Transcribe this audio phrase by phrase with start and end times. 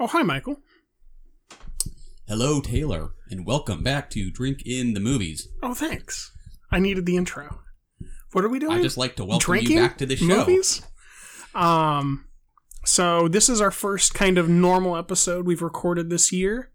[0.00, 0.60] Oh, hi, Michael.
[2.28, 5.48] Hello, Taylor, and welcome back to Drink in the Movies.
[5.62, 6.30] Oh, thanks.
[6.70, 7.60] I needed the intro.
[8.32, 8.78] What are we doing?
[8.78, 9.76] I just like to welcome Drinking?
[9.76, 10.26] you back to the show.
[10.26, 10.82] Movies?
[11.54, 12.26] Um,
[12.84, 16.70] so this is our first kind of normal episode we've recorded this year.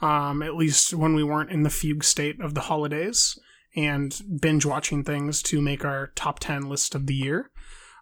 [0.00, 3.38] Um, at least when we weren't in the fugue state of the holidays
[3.74, 7.50] and binge watching things to make our top 10 list of the year.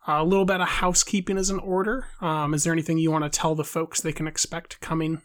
[0.08, 2.06] A little bit of housekeeping is in order.
[2.20, 5.20] Um, is there anything you want to tell the folks they can expect coming?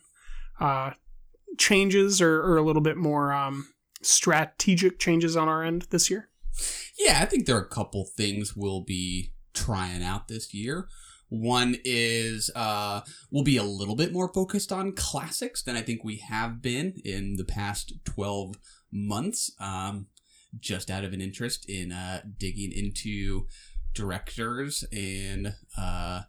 [0.59, 0.91] Uh,
[1.57, 3.69] changes or, or a little bit more um,
[4.01, 6.29] strategic changes on our end this year?
[6.99, 10.87] Yeah, I think there are a couple things we'll be trying out this year.
[11.29, 16.03] One is uh, we'll be a little bit more focused on classics than I think
[16.03, 18.55] we have been in the past 12
[18.91, 20.07] months, um,
[20.59, 23.47] just out of an interest in uh, digging into
[23.93, 26.21] directors and uh,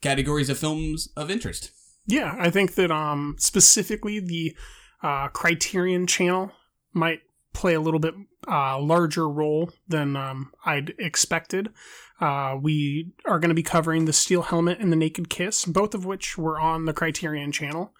[0.00, 1.70] categories of films of interest.
[2.06, 4.56] Yeah, I think that um, specifically the
[5.02, 6.52] uh, Criterion channel
[6.92, 7.20] might
[7.52, 8.14] play a little bit
[8.46, 11.70] uh, larger role than um, I'd expected.
[12.20, 15.94] Uh, we are going to be covering the Steel Helmet and the Naked Kiss, both
[15.94, 17.94] of which were on the Criterion channel.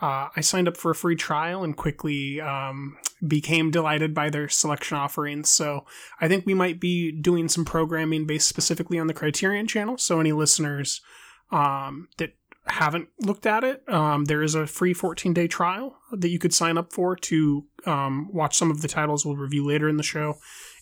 [0.00, 4.48] Uh, I signed up for a free trial and quickly um, became delighted by their
[4.48, 5.50] selection offerings.
[5.50, 5.84] So
[6.20, 9.98] I think we might be doing some programming based specifically on the Criterion channel.
[9.98, 11.02] So any listeners
[11.50, 12.34] um, that
[12.66, 16.54] haven't looked at it, um, there is a free 14 day trial that you could
[16.54, 20.02] sign up for to um, watch some of the titles we'll review later in the
[20.02, 20.36] show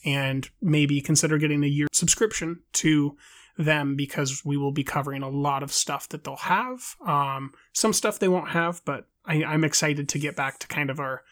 [0.05, 3.17] and maybe consider getting a year subscription to
[3.59, 6.97] them because we will be covering a lot of stuff that they'll have.
[7.05, 10.89] Um, some stuff they won't have, but I, I'm excited to get back to kind
[10.89, 11.23] of our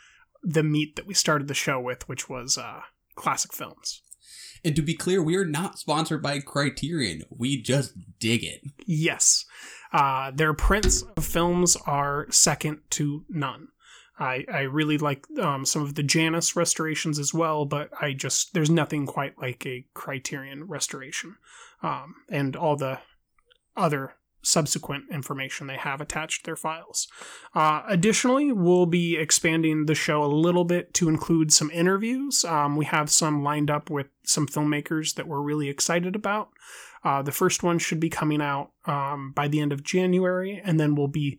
[0.42, 2.82] the meat that we started the show with, which was uh,
[3.14, 4.02] classic films.
[4.64, 7.22] And to be clear, we are not sponsored by Criterion.
[7.30, 8.62] We just dig it.
[8.84, 9.44] Yes.
[9.92, 13.68] Uh, their prints of films are second to none.
[14.18, 18.54] I, I really like um, some of the Janus restorations as well, but I just,
[18.54, 21.36] there's nothing quite like a Criterion restoration.
[21.82, 23.00] Um, and all the
[23.76, 24.14] other
[24.46, 27.08] subsequent information they have attached to their files.
[27.54, 32.44] Uh, additionally, we'll be expanding the show a little bit to include some interviews.
[32.44, 36.50] Um, we have some lined up with some filmmakers that we're really excited about.
[37.02, 40.78] Uh, the first one should be coming out um, by the end of January, and
[40.78, 41.38] then we'll be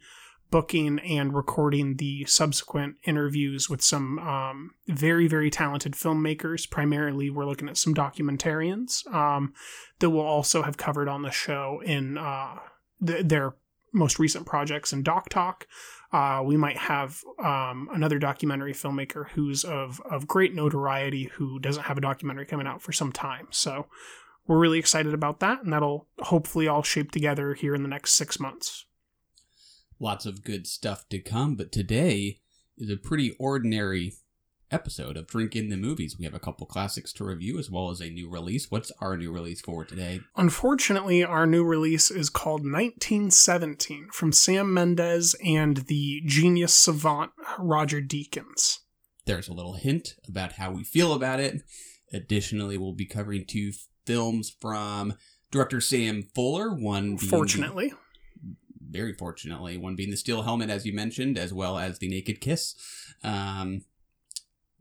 [0.50, 6.70] booking and recording the subsequent interviews with some um, very, very talented filmmakers.
[6.70, 9.54] Primarily, we're looking at some documentarians um,
[10.00, 12.60] that we'll also have covered on the show in uh,
[13.06, 13.56] th- their
[13.94, 15.68] most recent projects in Doc Talk.
[16.12, 21.84] Uh, we might have um, another documentary filmmaker who's of, of great notoriety who doesn't
[21.84, 23.48] have a documentary coming out for some time.
[23.52, 23.88] So
[24.48, 28.14] we're really excited about that, and that'll hopefully all shape together here in the next
[28.14, 28.86] six months.
[30.00, 32.40] Lots of good stuff to come, but today
[32.78, 34.14] is a pretty ordinary
[34.70, 36.18] episode of Drink in the Movies.
[36.20, 38.70] We have a couple classics to review as well as a new release.
[38.70, 40.20] What's our new release for today?
[40.36, 48.00] Unfortunately, our new release is called 1917 from Sam Mendes and the genius savant Roger
[48.00, 48.80] Deakins.
[49.26, 51.64] There's a little hint about how we feel about it.
[52.14, 53.72] Additionally, we'll be covering two
[54.06, 55.16] films from
[55.52, 56.74] director Sam Fuller.
[56.74, 57.94] One being Fortunately,
[58.90, 62.42] very fortunately, one being the Steel Helmet, as you mentioned, as well as the Naked
[62.42, 62.76] Kiss.
[63.24, 63.82] Um,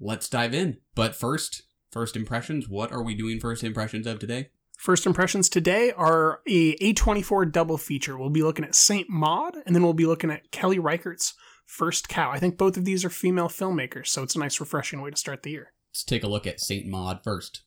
[0.01, 0.79] let's dive in.
[0.95, 2.69] But first, first impressions.
[2.69, 4.51] What are we doing first impressions of today?
[4.77, 8.19] First impressions today are a A24 double feature.
[8.19, 11.35] We'll be looking at Saint Maud, and then we'll be looking at Kelly Reichardt's
[11.65, 12.31] First Cow.
[12.31, 15.17] I think both of these are female filmmakers, so it's a nice, refreshing way to
[15.17, 15.73] start the year.
[15.91, 17.63] Let's take a look at Saint Maud first.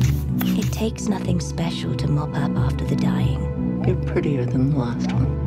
[0.00, 5.12] It takes nothing special to mop up after the dying, You're prettier than the last
[5.12, 5.37] one.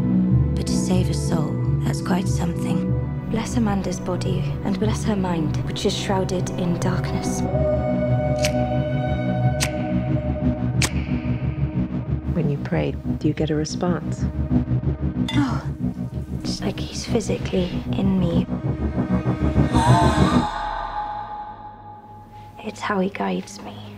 [0.91, 1.53] But to save a soul,
[1.83, 2.91] that's quite something.
[3.29, 7.41] Bless Amanda's body and bless her mind, which is shrouded in darkness.
[12.33, 14.25] When you pray, do you get a response?
[15.33, 15.63] Oh,
[16.43, 18.45] it's like he's physically in me.
[22.63, 23.90] It's how he guides me.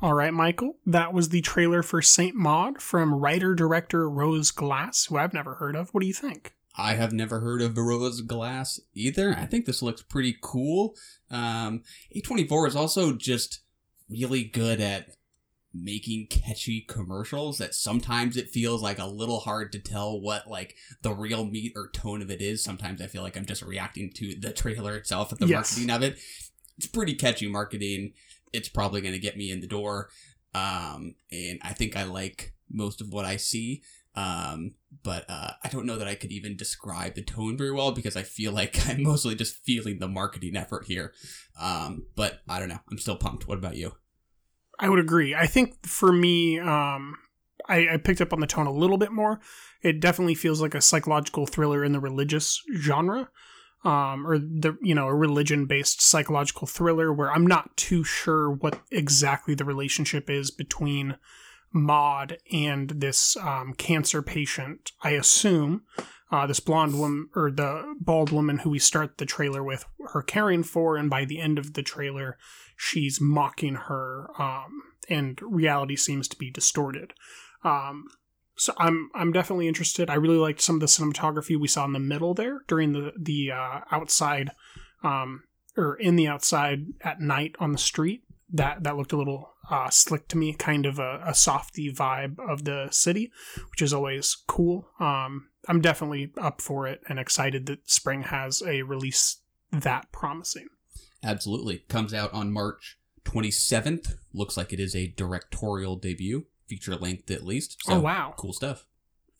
[0.00, 5.06] All right, Michael, that was the trailer for Saint Maud from writer director Rose Glass,
[5.06, 5.90] who I've never heard of.
[5.90, 6.54] What do you think?
[6.76, 9.34] I have never heard of Rose Glass either.
[9.36, 10.94] I think this looks pretty cool.
[11.30, 11.82] Um,
[12.14, 13.60] A24 is also just
[14.08, 15.16] really good at
[15.74, 20.76] making catchy commercials that sometimes it feels like a little hard to tell what like
[21.02, 22.62] the real meat or tone of it is.
[22.62, 25.76] Sometimes I feel like I'm just reacting to the trailer itself and the Yes.
[25.76, 26.18] marketing of it.
[26.78, 28.12] It's pretty catchy marketing.
[28.52, 30.10] It's probably going to get me in the door.
[30.54, 33.82] Um, and I think I like most of what I see.
[34.14, 34.74] Um,
[35.04, 38.16] but uh, I don't know that I could even describe the tone very well because
[38.16, 41.12] I feel like I'm mostly just feeling the marketing effort here.
[41.60, 42.80] Um, but I don't know.
[42.90, 43.46] I'm still pumped.
[43.46, 43.92] What about you?
[44.78, 45.34] I would agree.
[45.34, 47.16] I think for me, um,
[47.68, 49.40] I, I picked up on the tone a little bit more.
[49.82, 53.28] It definitely feels like a psychological thriller in the religious genre,
[53.88, 58.50] um, or the you know a religion based psychological thriller where I'm not too sure
[58.50, 61.16] what exactly the relationship is between
[61.72, 64.92] Maud and this um, cancer patient.
[65.02, 65.84] I assume
[66.30, 70.20] uh, this blonde woman or the bald woman who we start the trailer with, her
[70.20, 72.36] caring for, and by the end of the trailer,
[72.76, 77.14] she's mocking her, um, and reality seems to be distorted.
[77.64, 78.08] Um,
[78.58, 80.10] so I'm I'm definitely interested.
[80.10, 83.12] I really liked some of the cinematography we saw in the middle there during the
[83.18, 84.50] the uh, outside,
[85.02, 85.44] um,
[85.76, 88.24] or in the outside at night on the street.
[88.50, 92.38] That that looked a little uh, slick to me, kind of a, a Safdie vibe
[92.38, 93.30] of the city,
[93.70, 94.88] which is always cool.
[94.98, 99.38] Um, I'm definitely up for it and excited that Spring has a release
[99.70, 100.68] that promising.
[101.22, 101.78] Absolutely.
[101.88, 104.14] Comes out on March 27th.
[104.32, 107.76] Looks like it is a directorial debut, feature length at least.
[107.86, 108.34] Oh, so, Oh, wow.
[108.36, 108.86] Cool stuff.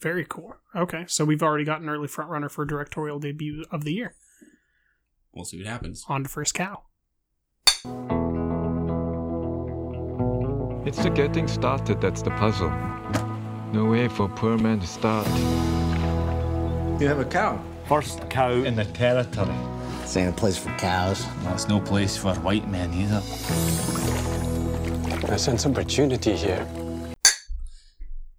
[0.00, 0.54] Very cool.
[0.76, 4.14] Okay, so we've already got an early front runner for directorial debut of the year.
[5.32, 6.04] We'll see what happens.
[6.08, 6.82] On to first cow.
[10.86, 12.70] It's the getting started that's the puzzle.
[13.72, 15.26] No way for a poor man to start.
[17.00, 17.62] You have a cow.
[17.86, 19.54] First cow in the territory.
[20.00, 21.26] This ain't a place for cows.
[21.44, 23.22] Well, it's no place for white men either.
[25.30, 26.66] I sense opportunity here.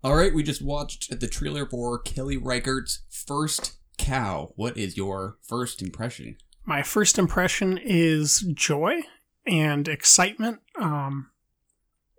[0.09, 4.53] All right, we just watched the trailer for Kelly Reichardt's First Cow.
[4.55, 6.37] What is your first impression?
[6.65, 9.01] My first impression is joy
[9.45, 10.61] and excitement.
[10.81, 11.29] Um,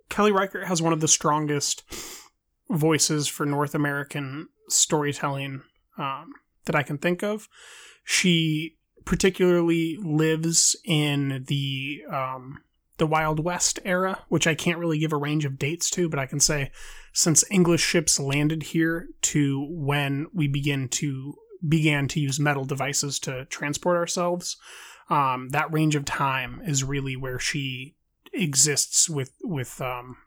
[0.07, 1.83] Kelly Reichert has one of the strongest
[2.69, 5.63] voices for North American storytelling
[5.97, 6.31] um,
[6.67, 7.49] that I can think of.
[8.05, 12.59] She particularly lives in the um,
[13.01, 16.19] the Wild West era, which I can't really give a range of dates to, but
[16.19, 16.69] I can say
[17.11, 21.33] since English ships landed here to when we begin to
[21.67, 24.55] began to use metal devices to transport ourselves,
[25.09, 27.95] um, that range of time is really where she
[28.33, 30.17] exists with with um,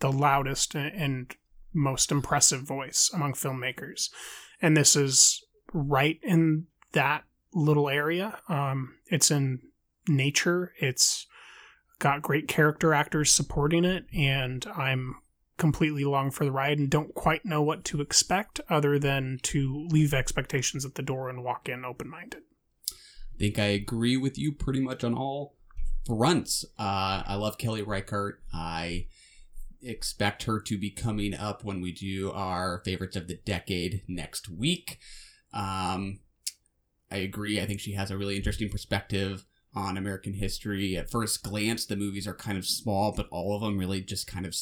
[0.00, 1.36] the loudest and
[1.72, 4.10] most impressive voice among filmmakers,
[4.60, 5.40] and this is
[5.72, 7.22] right in that
[7.52, 8.40] little area.
[8.48, 9.60] Um, it's in
[10.08, 10.72] nature.
[10.80, 11.28] It's
[12.04, 15.16] got great character actors supporting it, and I'm
[15.56, 19.88] completely along for the ride and don't quite know what to expect other than to
[19.88, 22.42] leave expectations at the door and walk in open minded.
[22.92, 25.56] I think I agree with you pretty much on all
[26.06, 26.66] fronts.
[26.78, 28.42] Uh, I love Kelly Reichardt.
[28.52, 29.06] I
[29.80, 34.50] expect her to be coming up when we do our favorites of the decade next
[34.50, 34.98] week.
[35.54, 36.20] Um,
[37.10, 37.62] I agree.
[37.62, 40.96] I think she has a really interesting perspective on American history.
[40.96, 44.26] At first glance, the movies are kind of small, but all of them really just
[44.26, 44.54] kind of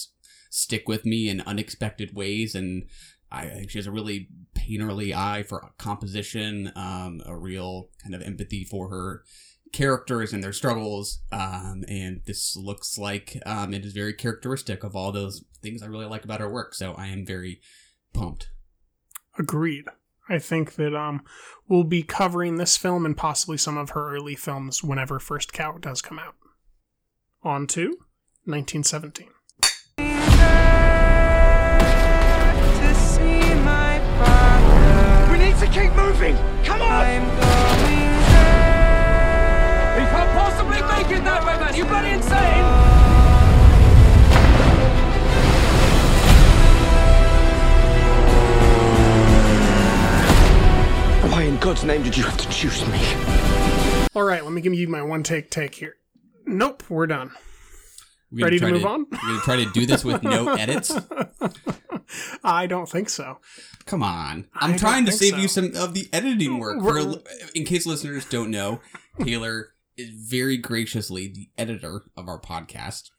[0.50, 2.54] stick with me in unexpected ways.
[2.54, 2.88] And
[3.30, 8.22] I think she has a really painterly eye for composition, um, a real kind of
[8.22, 9.24] empathy for her
[9.72, 11.20] characters and their struggles.
[11.32, 15.86] Um, and this looks like um, it is very characteristic of all those things I
[15.86, 16.74] really like about her work.
[16.74, 17.60] So I am very
[18.12, 18.50] pumped.
[19.38, 19.86] Agreed.
[20.32, 21.22] I think that um,
[21.68, 25.76] we'll be covering this film and possibly some of her early films whenever First Cow
[25.78, 26.34] does come out.
[27.42, 27.98] On to
[28.46, 29.28] 1917.
[29.98, 30.04] We
[35.38, 36.34] need to keep moving!
[36.64, 37.20] Come on!
[39.98, 41.74] He can't possibly make it that way, man!
[41.74, 42.91] You bloody insane!
[51.62, 52.98] God's name did you have to choose me?
[54.16, 55.94] All right, let me give you my one take take here.
[56.44, 57.30] Nope, we're done.
[58.32, 59.06] We're Ready to gonna move on?
[59.12, 60.92] We're going to try to do this with no edits.
[62.42, 63.38] I don't think so.
[63.86, 64.48] Come on.
[64.54, 65.36] I I'm don't trying to save so.
[65.36, 66.80] you some of the editing work.
[66.80, 67.22] For,
[67.54, 68.80] in case listeners don't know,
[69.20, 73.10] Taylor is very graciously the editor of our podcast.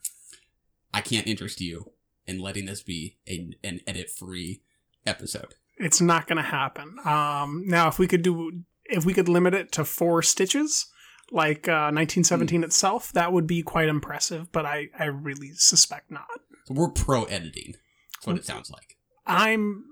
[0.93, 1.93] I can't interest you
[2.27, 4.63] in letting this be a, an edit free
[5.05, 5.55] episode.
[5.83, 6.95] It's not going to happen.
[7.05, 10.87] Um, now, if we could do, if we could limit it to four stitches,
[11.31, 12.63] like uh, 1917 Hmm.
[12.63, 14.51] itself, that would be quite impressive.
[14.51, 16.27] But I, I really suspect not.
[16.69, 17.73] We're pro editing.
[18.15, 18.97] That's what it sounds like.
[19.25, 19.85] I'm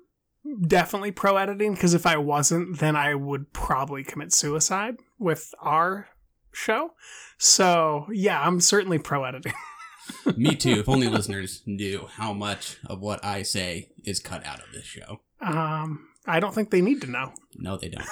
[0.68, 6.08] definitely pro editing because if I wasn't, then I would probably commit suicide with our
[6.52, 6.92] show.
[7.38, 9.54] So yeah, I'm certainly pro editing.
[10.38, 10.72] Me too.
[10.80, 14.86] If only listeners knew how much of what I say is cut out of this
[14.86, 15.22] show.
[15.42, 17.34] Um, I don't think they need to know.
[17.56, 18.08] No, they don't.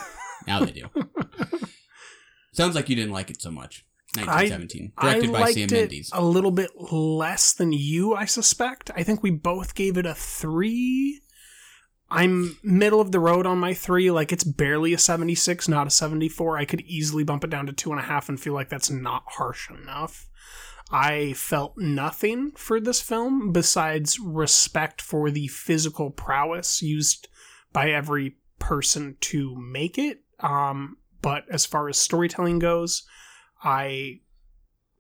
[0.48, 0.88] Now they do.
[2.54, 3.86] Sounds like you didn't like it so much.
[4.18, 6.10] I, 1917, I directed by liked Sam it Mendes.
[6.14, 8.90] a little bit less than you, I suspect.
[8.96, 11.22] I think we both gave it a three.
[12.10, 14.10] I'm middle of the road on my three.
[14.10, 16.58] Like it's barely a 76, not a 74.
[16.58, 18.90] I could easily bump it down to two and a half and feel like that's
[18.90, 20.28] not harsh enough.
[20.92, 27.28] I felt nothing for this film besides respect for the physical prowess used
[27.72, 30.24] by every person to make it.
[30.40, 33.04] Um, but as far as storytelling goes,
[33.64, 34.22] I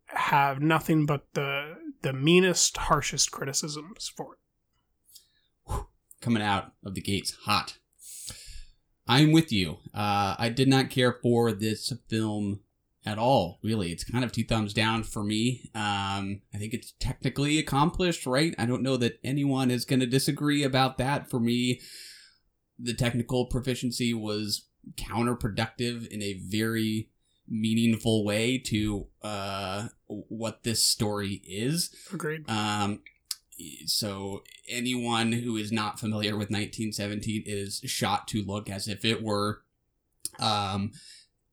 [0.07, 5.85] have nothing but the the meanest, harshest criticisms for it.
[6.21, 7.77] coming out of the gates hot.
[9.07, 9.77] I'm with you.
[9.93, 12.61] Uh, I did not care for this film
[13.05, 13.59] at all.
[13.63, 15.69] Really, it's kind of two thumbs down for me.
[15.75, 18.53] Um, I think it's technically accomplished, right?
[18.57, 21.29] I don't know that anyone is going to disagree about that.
[21.29, 21.81] For me,
[22.77, 27.09] the technical proficiency was counterproductive in a very
[27.47, 31.93] meaningful way to uh, what this story is.
[32.13, 32.49] Agreed.
[32.49, 33.01] Um,
[33.85, 39.21] so anyone who is not familiar with 1917 is shot to look as if it
[39.21, 39.63] were
[40.39, 40.91] um,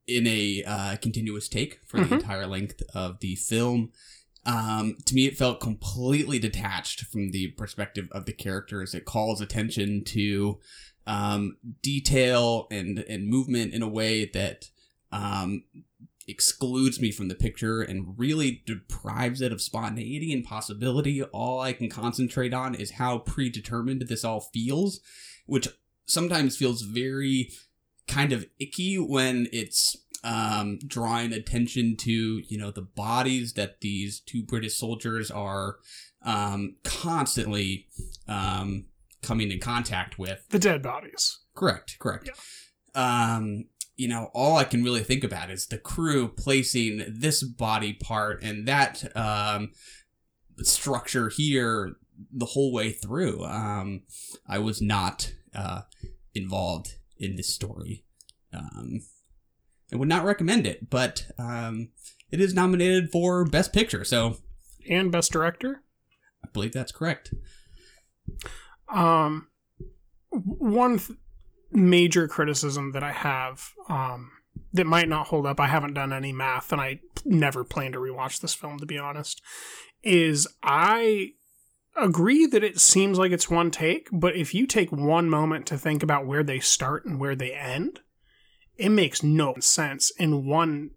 [0.06, 2.12] in a uh, continuous take for the Mhm.
[2.20, 3.92] entire length of the film.
[4.44, 8.94] Um, to me, it felt completely detached from the perspective of the characters.
[8.94, 10.60] It calls attention to
[11.08, 14.70] um, detail and and movement in a way that
[15.12, 15.62] um,
[16.26, 21.22] excludes me from the picture and really deprives it of spontaneity and possibility.
[21.22, 25.00] All I can concentrate on is how predetermined this all feels,
[25.46, 25.68] which
[26.06, 27.50] sometimes feels very
[28.08, 34.20] kind of icky when it's um, drawing attention to you know the bodies that these
[34.20, 35.76] two British soldiers are
[36.22, 37.86] um, constantly
[38.28, 38.86] um,
[39.22, 40.46] coming in contact with.
[40.48, 41.38] The dead bodies.
[41.54, 42.30] Correct, correct.
[42.94, 47.94] Um, you know, all I can really think about is the crew placing this body
[47.94, 49.70] part and that um,
[50.62, 51.96] structure here
[52.32, 53.44] the whole way through.
[53.44, 54.02] Um,
[54.46, 55.82] I was not uh,
[56.34, 58.04] involved in this story.
[58.52, 59.00] Um,
[59.92, 61.90] I would not recommend it, but um,
[62.30, 64.36] it is nominated for Best Picture, so
[64.88, 65.82] And best director.
[66.44, 67.32] I believe that's correct.
[68.88, 69.48] Um,
[70.30, 71.18] one th-
[71.72, 74.30] major criticism that I have um,
[74.72, 75.60] that might not hold up.
[75.60, 78.78] I haven't done any math, and I never plan to rewatch this film.
[78.78, 79.40] To be honest,
[80.02, 81.32] is I
[81.96, 85.78] agree that it seems like it's one take, but if you take one moment to
[85.78, 88.00] think about where they start and where they end,
[88.76, 90.90] it makes no sense in one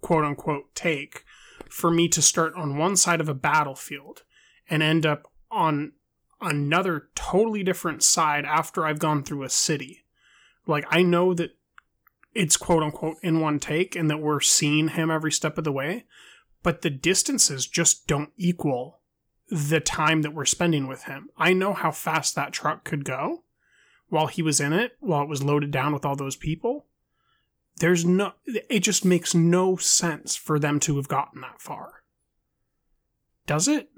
[0.00, 1.24] quote unquote take
[1.68, 4.22] for me to start on one side of a battlefield
[4.68, 5.92] and end up on
[6.40, 10.04] another totally different side after I've gone through a city.
[10.66, 11.56] Like I know that
[12.34, 15.72] it's quote unquote in one take and that we're seeing him every step of the
[15.72, 16.04] way,
[16.62, 19.00] but the distances just don't equal
[19.52, 21.28] the time that we're spending with him.
[21.36, 23.44] I know how fast that truck could go
[24.08, 26.86] while he was in it, while it was loaded down with all those people.
[27.76, 32.02] There's no it just makes no sense for them to have gotten that far.
[33.46, 33.90] Does it?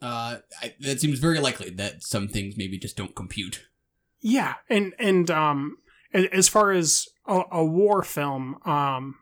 [0.00, 3.66] Uh, I, that seems very likely that some things maybe just don't compute.
[4.20, 5.78] Yeah, and and um,
[6.14, 9.16] as far as a, a war film, um,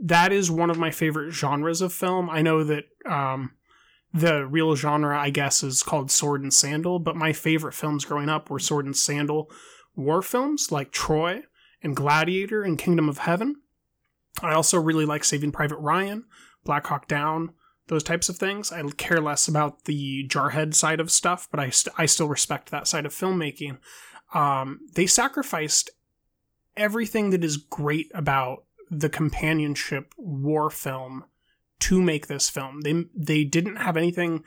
[0.00, 2.30] that is one of my favorite genres of film.
[2.30, 3.55] I know that um,
[4.16, 8.30] the real genre, I guess, is called sword and sandal, but my favorite films growing
[8.30, 9.50] up were sword and sandal
[9.94, 11.42] war films like Troy
[11.82, 13.56] and Gladiator and Kingdom of Heaven.
[14.42, 16.24] I also really like Saving Private Ryan,
[16.64, 17.52] Black Hawk Down,
[17.88, 18.72] those types of things.
[18.72, 22.70] I care less about the jarhead side of stuff, but I, st- I still respect
[22.70, 23.78] that side of filmmaking.
[24.34, 25.90] Um, they sacrificed
[26.76, 31.24] everything that is great about the companionship war film
[31.80, 32.82] to make this film.
[32.82, 34.44] They they didn't have anything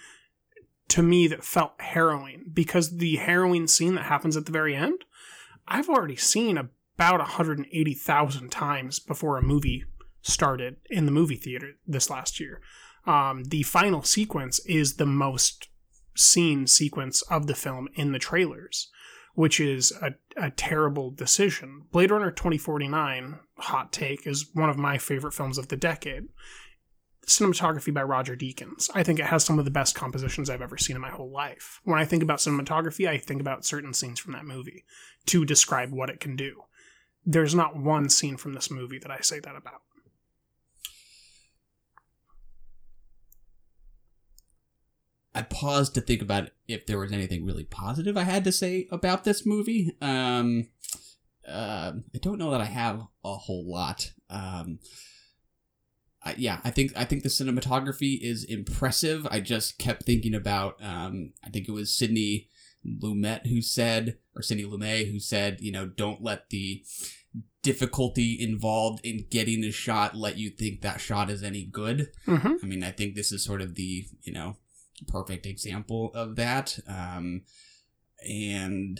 [0.89, 5.05] to me that felt harrowing because the harrowing scene that happens at the very end,
[5.67, 9.85] I've already seen about 180,000 times before a movie
[10.21, 12.61] started in the movie theater this last year.
[13.05, 15.69] Um, the final sequence is the most
[16.15, 18.89] seen sequence of the film in the trailers,
[19.35, 21.83] which is a, a terrible decision.
[21.91, 26.25] Blade Runner 2049, hot take, is one of my favorite films of the decade.
[27.29, 28.89] Cinematography by Roger Deakins.
[28.95, 31.31] I think it has some of the best compositions I've ever seen in my whole
[31.31, 31.79] life.
[31.83, 34.83] When I think about cinematography, I think about certain scenes from that movie
[35.27, 36.63] to describe what it can do.
[37.23, 39.81] There's not one scene from this movie that I say that about.
[45.35, 48.87] I paused to think about if there was anything really positive I had to say
[48.89, 49.95] about this movie.
[50.01, 50.69] Um,
[51.47, 54.13] uh, I don't know that I have a whole lot.
[54.31, 54.79] Um,
[56.23, 59.27] I, yeah, I think I think the cinematography is impressive.
[59.31, 60.75] I just kept thinking about.
[60.81, 62.49] Um, I think it was Sidney
[62.85, 66.83] Lumet who said, or Sidney Lumet who said, you know, don't let the
[67.61, 72.09] difficulty involved in getting a shot let you think that shot is any good.
[72.27, 72.53] Mm-hmm.
[72.63, 74.57] I mean, I think this is sort of the you know
[75.07, 76.79] perfect example of that.
[76.87, 77.43] Um,
[78.27, 78.99] and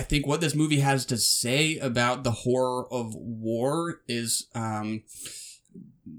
[0.00, 5.02] I think what this movie has to say about the horror of war is um,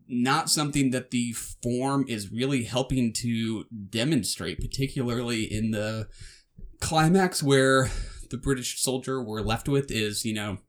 [0.08, 1.32] not something that the
[1.64, 6.08] form is really helping to demonstrate, particularly in the
[6.80, 7.90] climax where
[8.30, 10.60] the British soldier we're left with is, you know,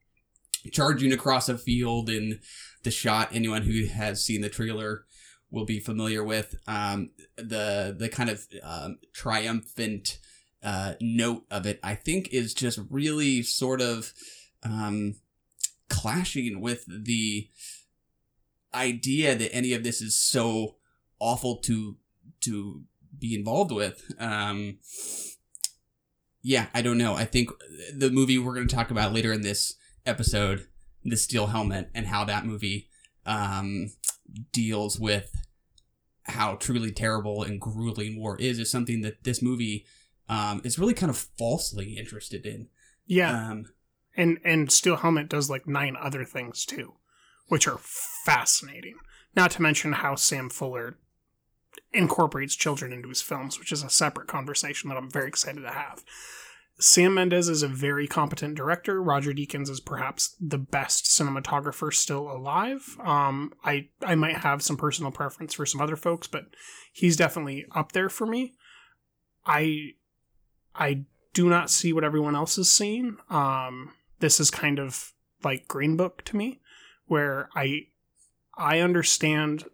[0.70, 2.40] charging across a field in
[2.82, 3.28] the shot.
[3.30, 5.04] Anyone who has seen the trailer
[5.50, 10.18] will be familiar with um, the the kind of um, triumphant
[10.62, 11.80] uh, note of it.
[11.82, 14.12] I think is just really sort of
[14.62, 15.16] um,
[15.88, 17.48] clashing with the
[18.74, 20.76] idea that any of this is so
[21.18, 21.96] awful to
[22.40, 22.82] to
[23.18, 24.12] be involved with.
[24.18, 24.78] Um,
[26.42, 27.14] yeah, I don't know.
[27.14, 27.50] I think
[27.94, 30.66] the movie we're going to talk about later in this episode,
[31.04, 32.88] the Steel Helmet, and how that movie
[33.24, 33.92] um,
[34.52, 35.30] deals with
[36.24, 39.84] how truly terrible and grueling war is, is something that this movie
[40.28, 42.68] um, is really kind of falsely interested in.
[43.06, 43.50] Yeah.
[43.50, 43.66] Um,
[44.16, 46.94] and and Steel Helmet does like nine other things too,
[47.48, 48.94] which are fascinating.
[49.34, 50.98] Not to mention how Sam Fuller
[51.92, 55.70] incorporates children into his films, which is a separate conversation that I'm very excited to
[55.70, 56.04] have.
[56.78, 59.00] Sam Mendes is a very competent director.
[59.02, 62.96] Roger Deakins is perhaps the best cinematographer still alive.
[63.04, 66.46] Um, I I might have some personal preference for some other folks, but
[66.92, 68.54] he's definitely up there for me.
[69.46, 69.92] I
[70.74, 71.04] I
[71.34, 73.16] do not see what everyone else is seeing.
[73.30, 76.60] Um, this is kind of like Green Book to me,
[77.06, 77.86] where I
[78.56, 79.64] I understand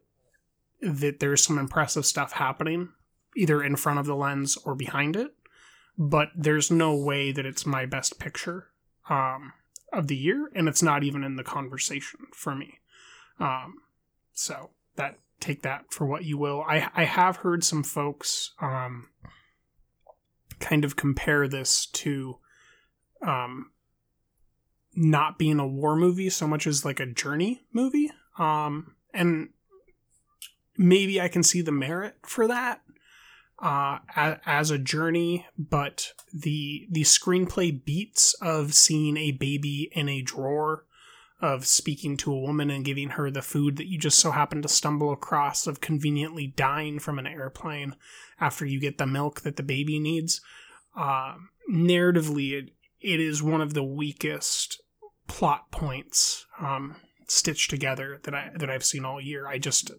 [0.80, 2.90] that there's some impressive stuff happening
[3.36, 5.34] either in front of the lens or behind it
[5.98, 8.68] but there's no way that it's my best picture
[9.10, 9.52] um,
[9.92, 12.78] of the year, and it's not even in the conversation for me.
[13.40, 13.78] Um,
[14.32, 16.62] so that take that for what you will.
[16.62, 19.08] I I have heard some folks um,
[20.60, 22.38] kind of compare this to
[23.26, 23.70] um,
[24.94, 29.50] not being a war movie so much as like a journey movie, um, and
[30.76, 32.82] maybe I can see the merit for that
[33.60, 40.22] uh, as a journey, but the the screenplay beats of seeing a baby in a
[40.22, 40.84] drawer,
[41.40, 44.60] of speaking to a woman and giving her the food that you just so happen
[44.62, 47.94] to stumble across, of conveniently dying from an airplane
[48.40, 50.40] after you get the milk that the baby needs.
[50.96, 51.34] Uh,
[51.72, 52.70] narratively, it,
[53.00, 54.82] it is one of the weakest
[55.28, 56.96] plot points um,
[57.28, 59.46] stitched together that I that I've seen all year.
[59.46, 59.92] I just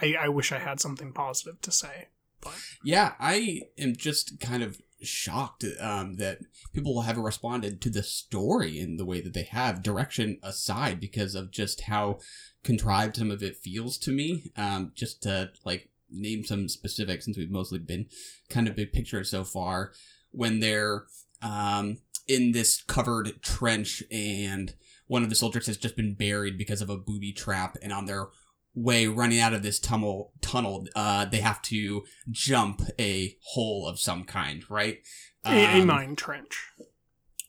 [0.00, 2.08] I, I wish I had something positive to say.
[2.40, 2.54] But.
[2.84, 6.38] Yeah, I am just kind of shocked um, that
[6.72, 11.34] people haven't responded to the story in the way that they have, direction aside, because
[11.34, 12.18] of just how
[12.64, 14.50] contrived some of it feels to me.
[14.56, 18.06] Um, just to like name some specifics, since we've mostly been
[18.48, 19.92] kind of big picture so far,
[20.30, 21.04] when they're
[21.42, 24.74] um, in this covered trench and
[25.08, 28.06] one of the soldiers has just been buried because of a booby trap, and on
[28.06, 28.28] their
[28.76, 33.98] way running out of this tunnel tunnel uh they have to jump a hole of
[33.98, 34.98] some kind right?
[35.44, 36.62] A, a um, mine trench.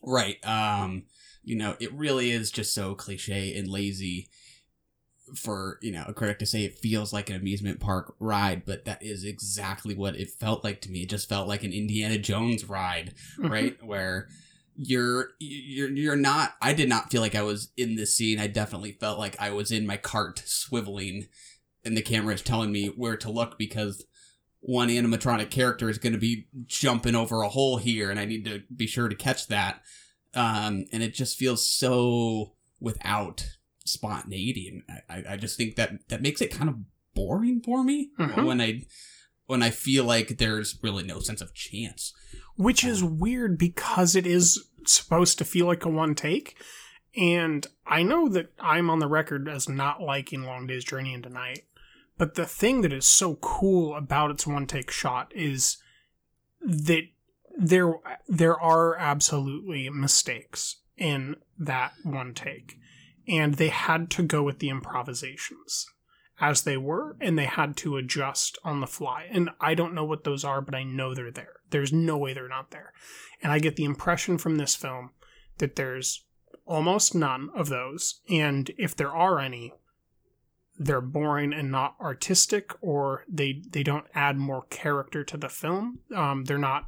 [0.02, 1.04] right um
[1.44, 4.28] you know it really is just so cliche and lazy
[5.36, 8.86] for you know a critic to say it feels like an amusement park ride but
[8.86, 11.02] that is exactly what it felt like to me.
[11.02, 13.76] It just felt like an indiana jones ride right?
[13.84, 14.28] Where
[14.80, 18.38] you're you're you're not I did not feel like I was in this scene.
[18.38, 21.28] I definitely felt like I was in my cart swiveling
[21.84, 24.04] and the camera is telling me where to look because
[24.60, 28.44] one animatronic character is going to be jumping over a hole here and I need
[28.44, 29.82] to be sure to catch that.
[30.34, 36.22] Um, and it just feels so without spontaneity and I, I just think that that
[36.22, 36.76] makes it kind of
[37.14, 38.44] boring for me mm-hmm.
[38.44, 38.82] when I
[39.46, 42.12] when I feel like there's really no sense of chance.
[42.56, 46.56] Which is weird because it is supposed to feel like a one take.
[47.16, 51.28] And I know that I'm on the record as not liking Long Day's Journey into
[51.28, 51.64] Night.
[52.16, 55.78] But the thing that is so cool about its one take shot is
[56.60, 57.04] that
[57.56, 57.94] there
[58.28, 62.76] there are absolutely mistakes in that one take.
[63.26, 65.86] And they had to go with the improvisations
[66.40, 69.28] as they were, and they had to adjust on the fly.
[69.30, 71.57] And I don't know what those are, but I know they're there.
[71.70, 72.92] There's no way they're not there.
[73.42, 75.10] And I get the impression from this film
[75.58, 76.24] that there's
[76.66, 78.20] almost none of those.
[78.28, 79.72] And if there are any,
[80.78, 86.00] they're boring and not artistic, or they they don't add more character to the film.
[86.14, 86.86] Um, they're not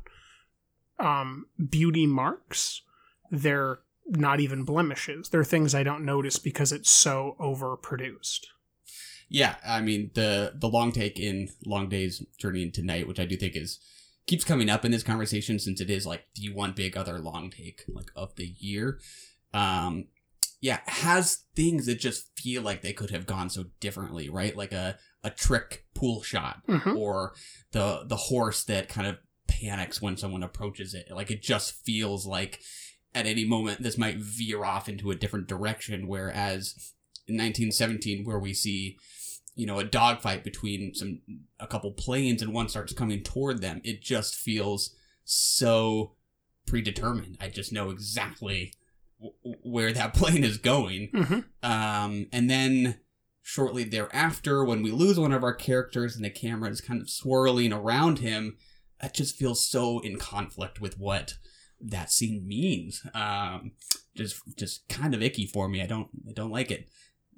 [0.98, 2.82] um, beauty marks.
[3.30, 5.28] They're not even blemishes.
[5.28, 8.46] They're things I don't notice because it's so overproduced.
[9.28, 13.24] Yeah, I mean the the long take in Long Day's Journey into Night, which I
[13.24, 13.80] do think is
[14.30, 17.50] keeps coming up in this conversation since it is like the one big other long
[17.50, 18.98] take like of the year.
[19.52, 20.06] Um,
[20.60, 24.56] yeah, has things that just feel like they could have gone so differently, right?
[24.56, 26.96] Like a a trick pool shot Mhm.
[26.96, 27.34] or
[27.72, 31.10] the the horse that kind of panics when someone approaches it.
[31.10, 32.60] Like it just feels like
[33.14, 36.92] at any moment this might veer off into a different direction whereas
[37.26, 38.96] in 1917 where we see
[39.54, 41.20] you know a dogfight between some
[41.58, 46.14] a couple planes and one starts coming toward them it just feels so
[46.66, 47.36] predetermined.
[47.40, 48.72] I just know exactly
[49.20, 51.10] w- where that plane is going.
[51.12, 51.44] Mhm.
[51.62, 53.00] um and then
[53.42, 57.10] shortly thereafter when we lose one of our characters and the camera is kind of
[57.10, 58.56] swirling around him
[59.00, 61.34] that just feels so in conflict with what
[61.80, 63.02] that scene means.
[63.14, 63.72] Um
[64.14, 65.82] just just kind of icky for me.
[65.82, 66.88] I don't i don't like it.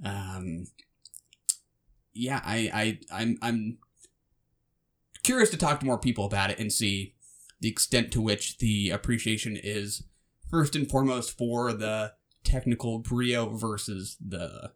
[0.05, 0.67] Um
[2.15, 3.79] yeah i i i'm i'm
[5.23, 7.15] curious to talk to more people about it and see
[7.61, 10.05] the extent to which the appreciation is
[10.51, 12.13] first and foremost for the
[12.45, 14.73] technical brio versus the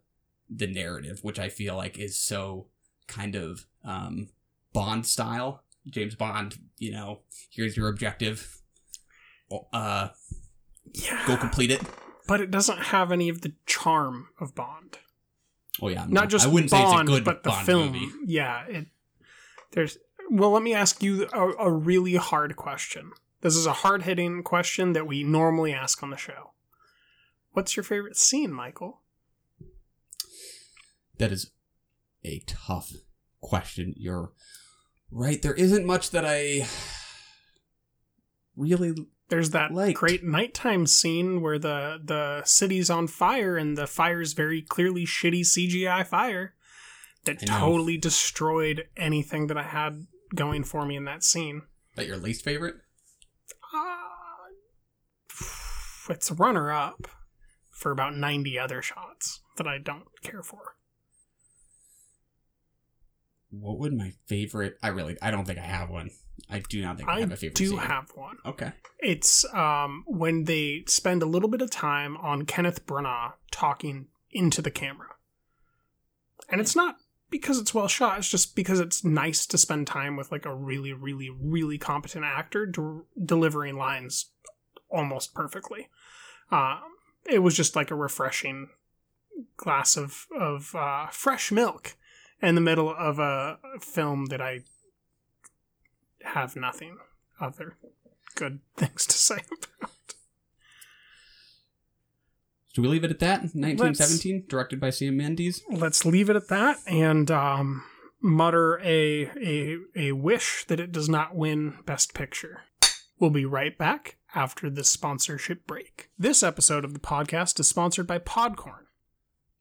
[0.49, 2.67] the narrative which i feel like is so
[3.07, 4.29] kind of um
[4.73, 7.19] bond style james bond you know
[7.49, 8.61] here's your objective
[9.73, 10.07] uh
[10.93, 11.23] Yeah.
[11.27, 11.81] go complete it
[12.27, 14.97] But it doesn't have any of the charm of Bond.
[15.81, 17.91] Oh yeah Not just i wouldn't Bond, say it's a good but the bond film.
[17.91, 18.87] movie Yeah, it.
[19.71, 19.97] There's.
[20.29, 23.11] Well, let me ask you a, a really hard question.
[23.41, 26.51] This is a hard hitting question that we normally ask on the show.
[27.51, 29.01] What's your favorite scene, Michael?
[31.17, 31.51] that is
[32.23, 32.91] a tough
[33.41, 33.93] question.
[33.97, 34.31] You're
[35.11, 35.41] right.
[35.41, 36.67] There isn't much that I
[38.55, 38.93] really.
[39.29, 44.61] There's that great nighttime scene where the the city's on fire and the fire's very
[44.61, 46.53] clearly shitty CGI fire
[47.25, 51.63] that totally destroyed anything that I had going for me in that scene.
[51.95, 52.75] That your least favorite?
[53.73, 53.97] Uh,
[56.09, 57.07] it's runner up
[57.69, 60.76] for about 90 other shots that I don't care for.
[63.59, 64.77] What would my favorite?
[64.81, 66.11] I really, I don't think I have one.
[66.49, 67.59] I do not think I, I have a favorite.
[67.59, 67.77] I do scene.
[67.79, 68.37] have one.
[68.45, 68.71] Okay.
[68.99, 74.61] It's um, when they spend a little bit of time on Kenneth Branagh talking into
[74.61, 75.07] the camera.
[76.49, 76.97] And it's not
[77.29, 80.55] because it's well shot, it's just because it's nice to spend time with like a
[80.55, 84.31] really, really, really competent actor de- delivering lines
[84.89, 85.89] almost perfectly.
[86.51, 86.79] Um,
[87.25, 88.69] it was just like a refreshing
[89.57, 91.97] glass of, of uh, fresh milk
[92.41, 94.61] in the middle of a film that I
[96.23, 96.97] have nothing
[97.39, 97.77] other
[98.35, 99.37] good things to say
[99.81, 99.91] about.
[102.73, 103.41] Do we leave it at that?
[103.41, 105.63] 1917, directed by Sam Mendes.
[105.67, 107.83] Let's leave it at that and um,
[108.21, 112.61] mutter a, a a wish that it does not win Best Picture.
[113.19, 116.11] We'll be right back after this sponsorship break.
[116.19, 118.86] This episode of the podcast is sponsored by Podcorn.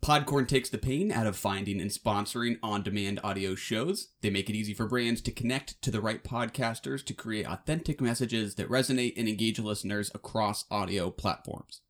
[0.03, 4.09] Podcorn takes the pain out of finding and sponsoring on demand audio shows.
[4.21, 8.01] They make it easy for brands to connect to the right podcasters to create authentic
[8.01, 11.81] messages that resonate and engage listeners across audio platforms.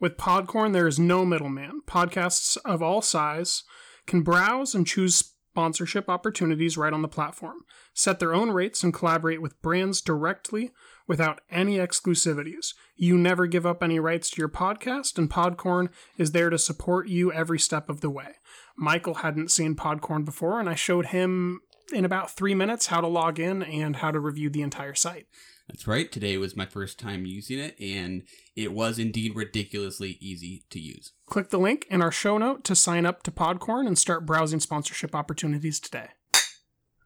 [0.00, 1.80] With Podcorn, there is no middleman.
[1.86, 3.64] Podcasts of all size
[4.06, 8.94] can browse and choose sponsorship opportunities right on the platform, set their own rates, and
[8.94, 10.70] collaborate with brands directly
[11.08, 12.74] without any exclusivities.
[12.94, 17.08] You never give up any rights to your podcast, and Podcorn is there to support
[17.08, 18.36] you every step of the way.
[18.76, 21.60] Michael hadn't seen Podcorn before, and I showed him
[21.92, 25.26] in about three minutes how to log in and how to review the entire site.
[25.68, 26.10] That's right.
[26.10, 28.22] Today was my first time using it, and
[28.56, 31.12] it was indeed ridiculously easy to use.
[31.26, 34.60] Click the link in our show note to sign up to Podcorn and start browsing
[34.60, 36.08] sponsorship opportunities today.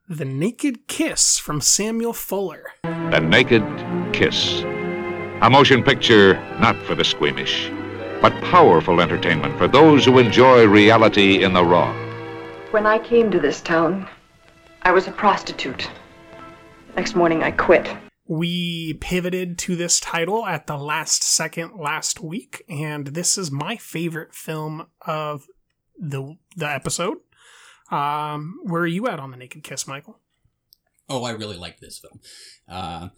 [0.08, 2.66] The Naked Kiss from Samuel Fuller.
[2.82, 3.64] The Naked
[4.12, 4.62] Kiss.
[4.62, 7.68] A motion picture not for the squeamish,
[8.20, 11.92] but powerful entertainment for those who enjoy reality in the raw.
[12.70, 14.08] When I came to this town,
[14.82, 15.90] I was a prostitute.
[16.94, 17.88] Next morning, I quit.
[18.32, 23.76] We pivoted to this title at the last second last week, and this is my
[23.76, 25.48] favorite film of
[26.00, 27.18] the the episode.
[27.90, 30.18] Um, where are you at on the Naked Kiss, Michael?
[31.10, 32.20] Oh, I really like this film.
[32.66, 33.10] Uh,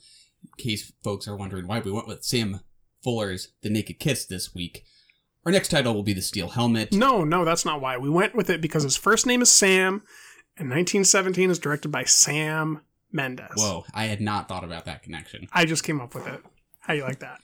[0.42, 2.62] in case folks are wondering why we went with Sam
[3.05, 4.83] Fuller's The Naked Kiss this week,
[5.46, 6.92] our next title will be The Steel Helmet.
[6.92, 7.98] No, no, that's not why.
[7.98, 10.03] We went with it because his first name is Sam,
[10.57, 12.81] and 1917 is directed by Sam
[13.14, 13.46] Mendes.
[13.57, 15.48] Whoa, I had not thought about that connection.
[15.53, 16.42] I just came up with it.
[16.81, 17.40] How you like that?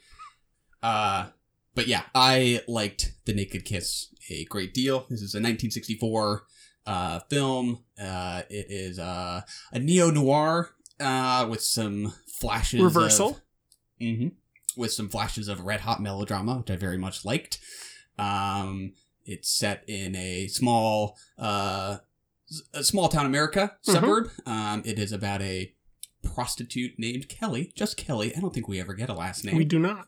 [0.83, 1.27] Uh,
[1.75, 5.07] but yeah, I liked The Naked Kiss a great deal.
[5.09, 6.43] This is a 1964
[6.87, 7.85] uh, film.
[8.01, 13.29] Uh, it is uh, a neo noir uh, with some flashes Reversal.
[13.29, 13.41] Of,
[14.01, 14.29] mm-hmm,
[14.77, 17.59] with some flashes of red hot melodrama, which I very much liked.
[18.19, 18.93] Um,
[19.25, 21.99] it's set in a small, uh,
[22.83, 24.27] small town America suburb.
[24.27, 24.51] Mm-hmm.
[24.51, 25.75] Um, it is about a
[26.23, 28.35] prostitute named Kelly, just Kelly.
[28.37, 29.57] I don't think we ever get a last name.
[29.57, 30.07] We do not.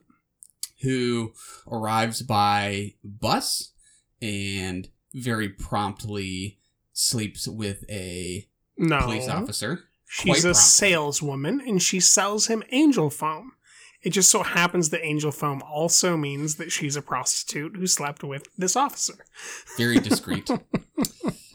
[0.83, 1.33] Who
[1.71, 3.73] arrives by bus
[4.21, 6.59] and very promptly
[6.93, 9.01] sleeps with a no.
[9.01, 9.85] police officer.
[10.09, 13.53] She's a saleswoman and she sells him angel foam.
[14.03, 18.25] It just so happens that angel foam also means that she's a prostitute who slept
[18.25, 19.25] with this officer.
[19.79, 20.51] Very discreet.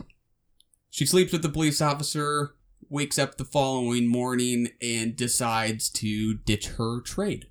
[0.98, 2.56] she sleeps with the police officer,
[2.90, 7.46] wakes up the following morning, and decides to ditch her trade.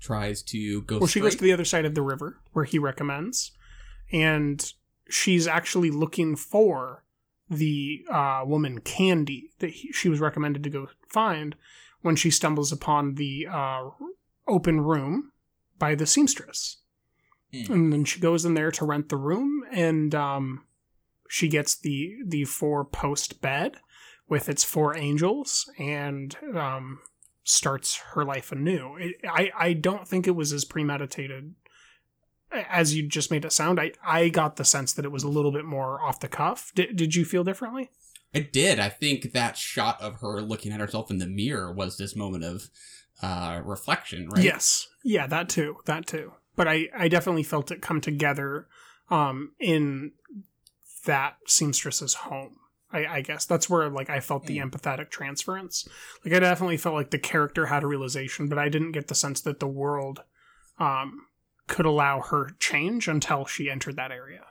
[0.00, 0.96] Tries to go.
[0.96, 1.20] Well, straight.
[1.20, 3.52] she goes to the other side of the river where he recommends,
[4.10, 4.72] and
[5.10, 7.04] she's actually looking for
[7.50, 11.56] the uh, woman Candy that he, she was recommended to go find
[12.00, 13.90] when she stumbles upon the uh,
[14.48, 15.32] open room
[15.78, 16.78] by the seamstress.
[17.52, 17.68] Mm.
[17.68, 20.64] And then she goes in there to rent the room, and um,
[21.30, 23.76] she gets the the four post bed
[24.28, 27.00] with its four angels, and um,
[27.42, 28.96] starts her life anew.
[28.96, 31.54] It, I I don't think it was as premeditated
[32.52, 35.28] as you just made it sound, I, I got the sense that it was a
[35.28, 36.72] little bit more off the cuff.
[36.74, 37.90] Did, did you feel differently?
[38.34, 38.78] I did.
[38.78, 42.44] I think that shot of her looking at herself in the mirror was this moment
[42.44, 42.70] of
[43.22, 44.44] uh, reflection, right?
[44.44, 44.88] Yes.
[45.04, 45.76] Yeah, that too.
[45.86, 46.32] That too.
[46.56, 48.68] But I, I definitely felt it come together
[49.10, 50.12] um, in
[51.04, 52.56] that seamstress's home.
[52.92, 54.68] I, I, guess that's where like I felt the mm.
[54.68, 55.86] empathetic transference.
[56.24, 59.14] Like I definitely felt like the character had a realization, but I didn't get the
[59.14, 60.24] sense that the world
[60.78, 61.26] um,
[61.68, 64.46] could allow her change until she entered that area.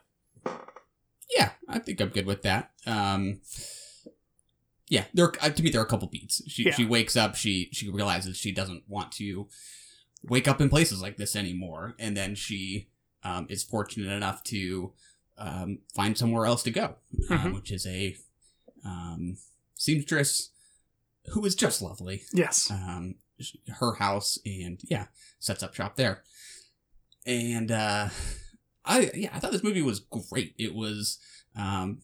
[1.36, 2.72] Yeah, I think I'm good with that.
[2.88, 3.42] Um,
[4.88, 6.42] yeah, there uh, to me there are a couple beats.
[6.48, 6.72] She yeah.
[6.72, 9.48] she wakes up, she she realizes she doesn't want to
[10.24, 12.90] wake up in places like this anymore, and then she
[13.24, 14.94] um, is fortunate enough to
[15.40, 16.96] um, find somewhere else to go,
[17.30, 17.54] uh, mm-hmm.
[17.54, 18.16] which is a
[18.86, 19.38] um,
[19.76, 20.50] seamstress
[21.34, 22.24] who is just lovely.
[22.34, 22.70] Yes.
[22.70, 23.16] Um,
[23.80, 25.06] her house, and yeah,
[25.40, 26.24] sets up shop there
[27.30, 28.10] and uh,
[28.86, 30.56] I yeah, I thought this movie was great.
[30.58, 31.20] It was
[31.56, 32.02] um,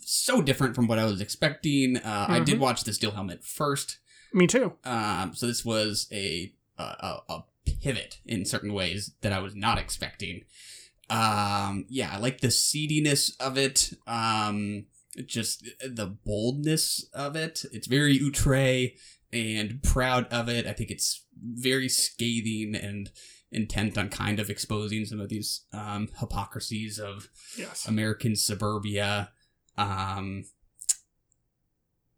[0.00, 1.96] so different from what I was expecting.
[1.96, 2.32] Uh, mm-hmm.
[2.32, 2.62] I did mm-hmm.
[2.62, 3.98] watch the Steel Helmet first.
[4.32, 4.74] Me too.
[4.84, 7.44] Um, so this was a, a a
[7.80, 10.42] pivot in certain ways that I was not expecting.
[11.10, 13.92] Um, yeah, I like the seediness of it.
[14.06, 14.86] Um,
[15.26, 17.64] just the boldness of it.
[17.72, 18.92] It's very outre
[19.32, 20.66] and proud of it.
[20.66, 23.10] I think it's very scathing and
[23.52, 27.86] intent on kind of exposing some of these um, hypocrisies of yes.
[27.86, 29.30] American suburbia.
[29.76, 30.44] Um,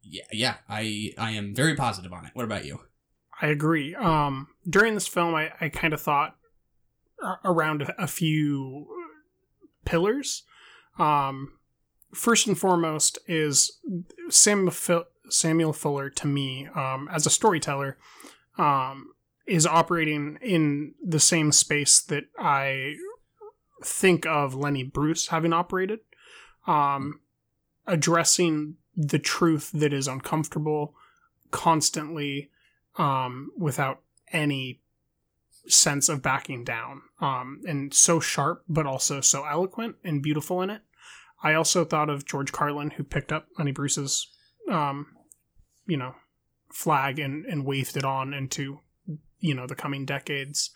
[0.03, 2.31] yeah, yeah, I I am very positive on it.
[2.35, 2.81] What about you?
[3.41, 3.95] I agree.
[3.95, 6.36] Um, during this film, I, I kind of thought
[7.45, 8.87] around a few
[9.85, 10.43] pillars.
[10.99, 11.53] Um,
[12.15, 13.79] first and foremost is
[14.29, 14.71] Sam
[15.29, 17.99] Samuel Fuller to me um, as a storyteller.
[18.59, 19.13] Um,
[19.47, 22.97] is operating in the same space that I
[23.85, 26.01] think of Lenny Bruce having operated,
[26.67, 27.21] um,
[27.87, 30.95] addressing the truth that is uncomfortable
[31.51, 32.51] constantly
[32.99, 34.01] um, without
[34.33, 34.81] any
[35.69, 37.03] sense of backing down.
[37.21, 40.83] Um, and so sharp, but also so eloquent and beautiful in it.
[41.43, 44.29] I also thought of George Carlin, who picked up Lenny Bruce's,
[44.71, 45.07] um,
[45.87, 46.15] you know,
[46.71, 48.81] flag and, and waved it on into
[49.41, 50.71] you know the coming decades.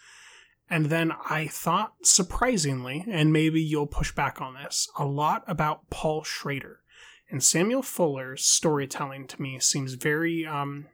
[0.69, 5.91] And then I thought, surprisingly, and maybe you'll push back on this, a lot about
[5.91, 6.79] Paul Schrader
[7.29, 10.87] And Samuel Fuller's storytelling to me seems very um,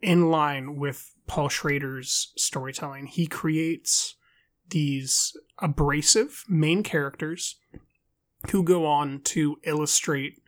[0.00, 3.06] in line with Paul Schrader's storytelling.
[3.06, 4.16] He creates
[4.70, 7.56] these abrasive main characters
[8.50, 10.42] who go on to illustrate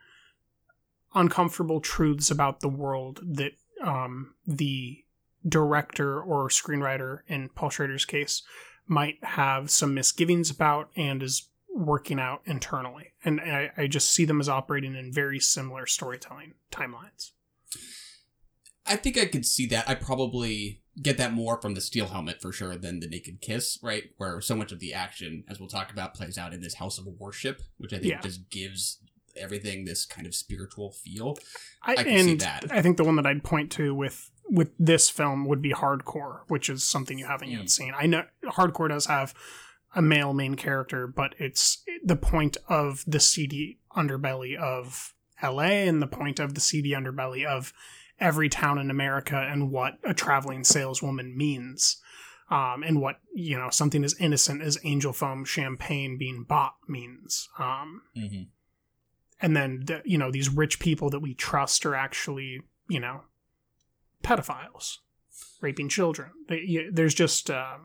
[1.14, 5.04] uncomfortable truths about the world that um, the
[5.46, 8.42] director or screenwriter, in Paul Schrader's case,
[8.86, 13.12] might have some misgivings about and is working out internally.
[13.24, 17.30] And I, I just see them as operating in very similar storytelling timelines.
[18.90, 19.88] I think I could see that.
[19.88, 23.78] I probably get that more from the Steel Helmet for sure than the Naked Kiss,
[23.82, 24.04] right?
[24.18, 26.98] Where so much of the action, as we'll talk about, plays out in this house
[26.98, 28.20] of worship, which I think Yeah.
[28.20, 28.98] just gives
[29.36, 31.38] everything this kind of spiritual feel.
[31.82, 32.66] I, I can see that.
[32.70, 36.40] I think the one that I'd point to with with this film would be Hardcore,
[36.48, 37.58] which is something you haven't Hmm.
[37.58, 37.92] yet seen.
[37.96, 39.32] I know Hardcore does have
[39.94, 46.02] a male main character, but it's the point of the seedy underbelly of LA and
[46.02, 47.72] the point of the seedy underbelly of
[48.20, 52.00] every town in America and what a traveling saleswoman means.
[52.50, 57.48] Um, and what you know something as innocent as angel foam champagne being bought means
[57.60, 58.42] um, Mm-hmm.
[59.40, 63.20] and then the, you know these rich people that we trust are actually you know
[64.24, 64.96] pedophiles
[65.60, 67.76] raping children They- you- there's just uh,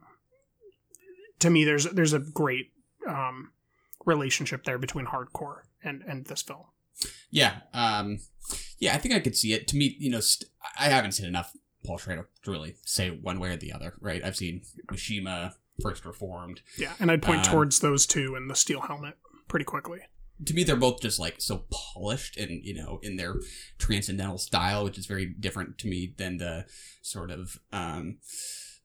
[1.39, 2.71] to me there's there's a great
[3.07, 3.51] um,
[4.03, 6.65] relationship there between hardcore and and this film
[7.29, 8.17] Yeah, um,
[8.79, 9.67] yeah, I think I could see it.
[9.69, 11.53] To me, you know, st- I haven't seen enough
[11.85, 14.23] Paul Schrader to really say one way or the other, right?
[14.23, 14.61] I've seen
[14.91, 16.61] Mishima, First Reformed.
[16.77, 19.17] yeah and i'd point Um, towards those two and the steel helmet
[19.49, 19.99] pretty quickly
[20.45, 23.35] to me they're both just like so polished and you know in their
[23.77, 26.65] transcendental style which is very different to me than the
[27.01, 28.19] sort of um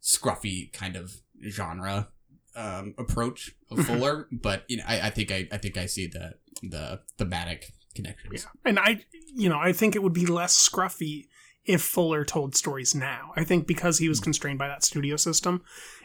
[0.02, 2.08] scruffy kind of genre
[2.56, 6.06] um approach of fuller but you know I, I think i i think i see
[6.08, 8.46] the the thematic connections.
[8.64, 11.28] And i you know i think it would be less scruffy
[11.64, 13.32] if fuller told stories now.
[13.36, 15.62] I think because he was constrained by that studio system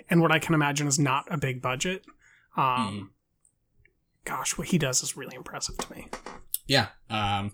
[0.09, 2.05] and what i can imagine is not a big budget
[2.57, 3.11] um
[4.23, 6.07] gosh what he does is really impressive to me.
[6.67, 7.51] Yeah um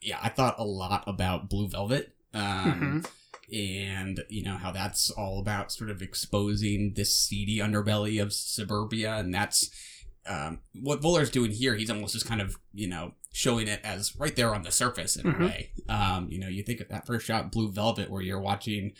[0.00, 3.04] yeah i thought a lot about blue velvet um
[3.52, 9.16] and you know how that's all about sort of exposing this seedy underbelly of suburbia
[9.16, 9.70] and that's
[10.26, 11.74] um, what Fuller's doing here.
[11.74, 15.16] He's almost just kind of you know showing it as right there on the surface
[15.16, 15.40] in Mhm.
[15.40, 15.70] a way.
[15.88, 18.92] Um, you know, you think of that first shot, Blue Velvet, where you're watching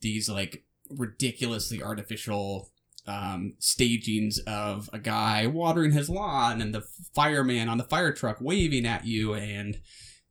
[0.00, 2.70] these like ridiculously artificial
[3.08, 6.80] um, stagings of a guy watering his lawn and the
[7.14, 9.80] fireman on the fire truck waving at you and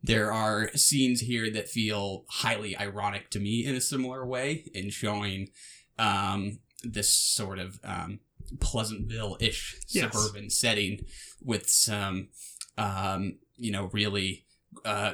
[0.04, 4.90] there are scenes here that feel highly ironic to me in a similar way in
[4.90, 5.48] showing
[5.98, 8.20] um, this sort of um,
[8.60, 10.12] Pleasantville-ish Yes.
[10.14, 11.06] suburban setting
[11.42, 12.28] with some,
[12.78, 14.46] um, you know, really
[14.84, 15.14] uh,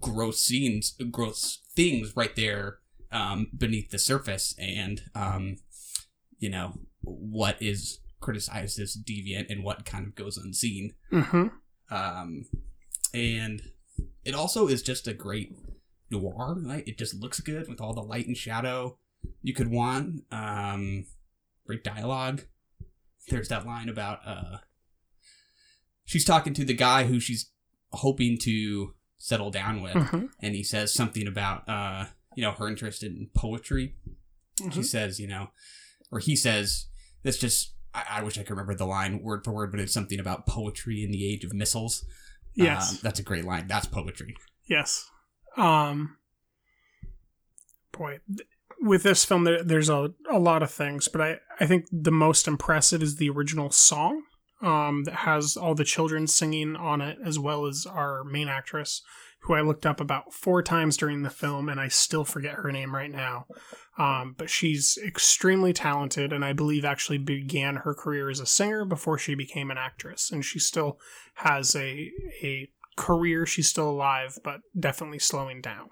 [0.00, 2.78] gross scenes, gross things right there
[3.12, 5.56] um, beneath the surface, and um,
[6.38, 10.94] you know what is criticized as deviant and what kind of goes unseen.
[11.12, 11.48] mm-hmm.
[11.94, 12.46] Um,
[13.12, 13.62] and
[14.24, 15.54] it also is just a great
[16.10, 16.56] noir.
[16.58, 16.86] Right?
[16.86, 18.98] It just looks good with all the light and shadow
[19.42, 20.24] you could want.
[20.30, 21.06] Um,
[21.66, 22.42] great dialogue.
[23.28, 24.58] There's that line about uh,
[26.04, 27.50] she's talking to the guy who she's
[27.92, 30.28] hoping to settle down with, Mhm.
[30.40, 33.96] and he says something about uh, you know her interest in poetry.
[34.58, 34.84] She Mhm.
[34.84, 35.50] says, you know,
[36.10, 36.86] or he says,
[37.22, 37.72] "This just.
[37.94, 40.46] I, I wish I could remember the line word for word, but it's something about
[40.46, 42.04] poetry in the age of missiles.
[42.54, 42.92] Yes.
[42.92, 43.66] Um, that's a great line.
[43.68, 44.34] That's poetry.
[44.68, 45.08] Yes.
[45.56, 46.16] Um
[47.92, 48.48] boy, th-
[48.80, 52.10] with this film there, there's a, a lot of things, but I, I think the
[52.10, 54.22] most impressive is the original song
[54.60, 59.02] um, that has all the children singing on it, as well as our main actress,
[59.40, 62.72] who I looked up about four times during the film, and I still forget her
[62.72, 63.46] name right now.
[63.98, 68.84] Um, but she's extremely talented, and I believe actually began her career as a singer
[68.84, 70.98] before she became an actress, and she still
[71.34, 72.10] has a
[72.42, 73.46] a career.
[73.46, 75.88] She's still alive, but definitely slowing down.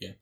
[0.00, 0.12] Yeah.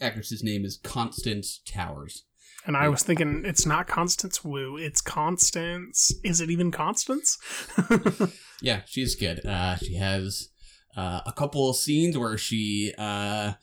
[0.00, 2.24] Actress's name is Constance Towers.
[2.66, 6.12] And I was thinking, it's not Constance Wu, it's Constance.
[6.22, 7.38] Is it even Constance?
[8.62, 9.44] Yeah, she's good.
[9.44, 10.50] Uh, she has
[10.96, 13.54] uh, a couple of scenes where she uh,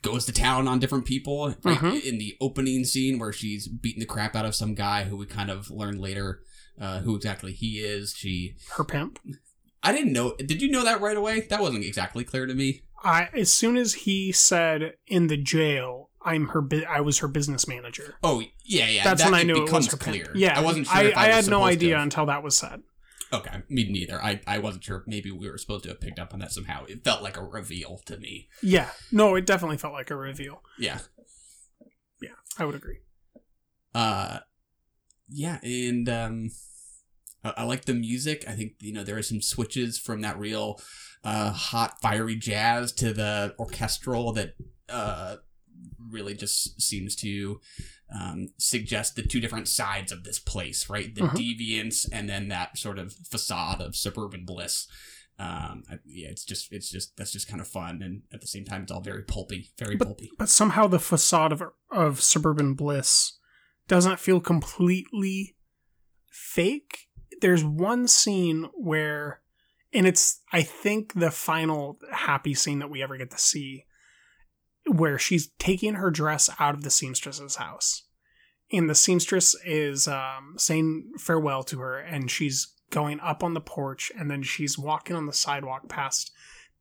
[0.00, 1.52] goes to town on different people.
[1.62, 2.04] Mhm.
[2.04, 5.26] In the opening scene where she's beating the crap out of some guy who we
[5.26, 6.40] kind of learn later
[6.80, 8.14] uh, who exactly he is.
[8.16, 9.18] She Her pimp.
[9.82, 10.36] I didn't know.
[10.36, 11.40] Did you know that right away?
[11.50, 12.82] That wasn't exactly clear to me.
[13.02, 16.60] I as soon as he said in the jail, I'm her.
[16.60, 18.14] Bu- I was her business manager.
[18.22, 19.04] Oh yeah, yeah.
[19.04, 20.30] That's that, when I it knew it was her clear.
[20.34, 20.96] Yeah, I wasn't sure.
[20.96, 22.02] I, I, I was had no idea to.
[22.02, 22.82] until that was said.
[23.32, 24.22] Okay, me neither.
[24.22, 25.04] I, I wasn't sure.
[25.06, 26.84] Maybe we were supposed to have picked up on that somehow.
[26.86, 28.48] It felt like a reveal to me.
[28.62, 28.88] Yeah.
[29.12, 30.62] No, it definitely felt like a reveal.
[30.78, 31.00] Yeah.
[32.22, 33.00] Yeah, I would agree.
[33.94, 34.38] Uh,
[35.28, 36.50] yeah, and um,
[37.44, 38.44] I, I like the music.
[38.48, 40.80] I think you know there are some switches from that real
[41.24, 44.54] uh hot fiery jazz to the orchestral that
[44.88, 45.36] uh
[46.10, 47.60] really just seems to
[48.18, 51.14] um, suggest the two different sides of this place, right?
[51.14, 51.34] The Mhm.
[51.58, 54.86] deviance and then that sort of facade of suburban bliss.
[55.38, 58.46] Um, I- yeah, it's just, it's just, that's just kind of fun, and at the
[58.46, 60.30] same time, it's all very pulpy, very But, pulpy.
[60.38, 63.34] but somehow the facade of of suburban bliss
[63.86, 65.56] doesn't feel completely
[66.30, 67.08] fake.
[67.40, 69.42] There's one scene where,
[69.92, 73.84] and it's I think the final happy scene that we ever get to see,
[74.88, 78.04] where she's taking her dress out of the seamstress's house,
[78.72, 83.60] and the seamstress is um, saying farewell to her, and she's going up on the
[83.60, 86.32] porch, and then she's walking on the sidewalk past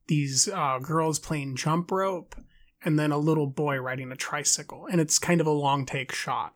[0.07, 2.35] these uh, girls playing jump rope
[2.83, 4.87] and then a little boy riding a tricycle.
[4.89, 6.53] And it's kind of a long take shot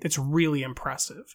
[0.00, 1.34] that's really impressive.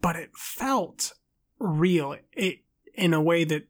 [0.00, 1.12] But it felt
[1.58, 2.58] real it
[2.94, 3.66] in a way that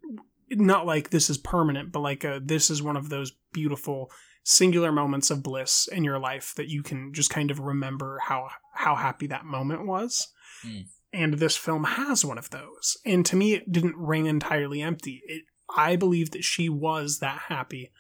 [0.51, 4.11] not like this is permanent, but like a, this is one of those beautiful
[4.45, 8.49] singular moments of bliss in your life that you can just kind of remember how
[8.75, 10.29] how happy that moment was.
[10.65, 10.87] Mm.
[11.13, 12.97] And this film has one of those.
[13.05, 15.23] And to me it didn't ring entirely empty.
[15.27, 17.91] It I believe that she was that happy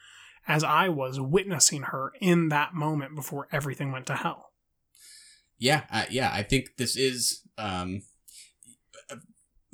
[0.47, 4.51] as I was witnessing her in that moment before everything went to hell.
[5.59, 8.03] Yeah, uh, yeah, I think this is um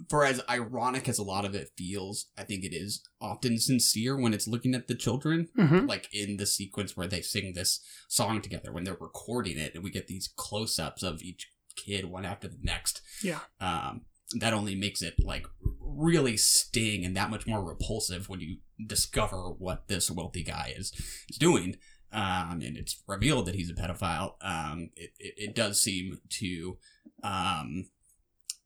[0.08, 4.16] for as ironic as a lot of it feels, I think it is often sincere
[4.16, 5.88] when it's looking at the children, Mhm.
[5.88, 9.84] like in the sequence where they sing this song together when they're recording it, and
[9.84, 13.02] we get these close-ups of each kid one after the next.
[13.22, 13.40] Yeah.
[13.60, 14.06] Um,
[14.38, 15.44] that only makes it like
[15.80, 20.92] really sting and that much more repulsive when you discover what this wealthy guy is
[21.28, 21.76] is doing.
[22.12, 24.34] Um, and it's revealed that he's a pedophile.
[24.40, 26.78] Um, it, it, it does seem to
[27.22, 27.88] um,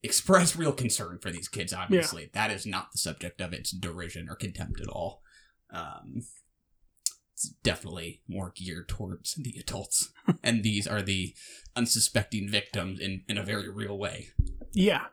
[0.04, 1.72] express real concern for these kids.
[1.72, 5.22] Obviously, that is not the subject of its derision or contempt at all.
[5.70, 6.22] Um,
[7.32, 11.34] it's definitely more geared towards the adults, and these are the
[11.74, 14.28] unsuspecting victims in in a very real way.
[14.72, 15.06] Yeah.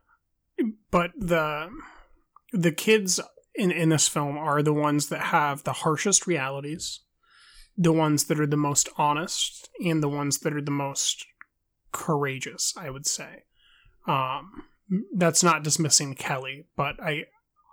[0.91, 1.69] But the
[2.51, 3.19] the kids
[3.55, 6.99] in, in this film are the ones that have the harshest realities,
[7.77, 11.25] the ones that are the most honest, and the ones that are the most
[11.91, 13.43] courageous, I would say.
[14.07, 14.63] Um,
[15.15, 17.25] that's not dismissing Kelly, but I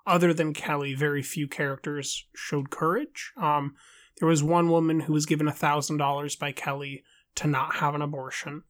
[0.07, 3.33] other than Kelly, very few characters showed courage.
[3.37, 3.75] Um,
[4.19, 7.05] there was one woman who was given a thousand dollars by Kelly
[7.37, 8.63] to not have an abortion,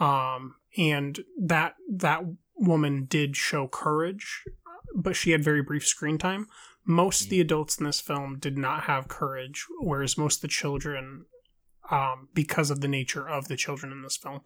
[0.00, 2.22] um, and that that
[2.56, 4.44] woman did show courage,
[4.94, 6.46] but she had very brief screen time.
[6.84, 10.48] Most of the adults in this film did not have courage, whereas most of the
[10.48, 11.24] children,
[11.90, 14.42] um, because of the nature of the children in this film,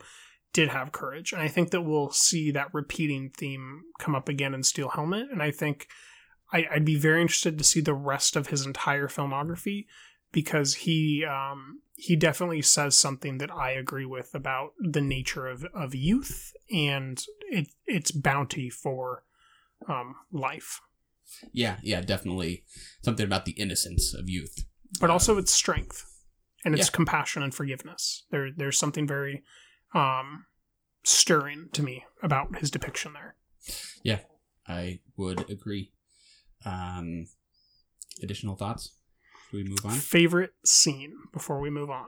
[0.52, 1.32] did have courage.
[1.32, 5.28] And I think that we'll see that repeating theme come up again in Steel Helmet.
[5.30, 5.86] And I think
[6.52, 9.86] I, I'd be very interested to see the rest of his entire filmography
[10.32, 15.64] because he um, he definitely says something that I agree with about the nature of,
[15.74, 19.24] of youth and it, its bounty for
[19.88, 20.80] um, life,
[21.52, 22.64] Yeah, yeah, definitely
[23.02, 24.64] something about the innocence of youth.
[25.00, 26.04] but also its strength
[26.64, 26.92] and its Yeah.
[26.92, 28.24] compassion and forgiveness.
[28.30, 29.42] There there's something very
[29.94, 30.46] um,
[31.04, 33.34] stirring to me about his depiction there.
[34.02, 34.20] Yeah,
[34.66, 35.92] I would agree.
[36.64, 37.26] Um,
[38.22, 38.96] additional thoughts?
[39.50, 39.92] Should we move on?
[39.92, 42.06] Favorite scene before we move on.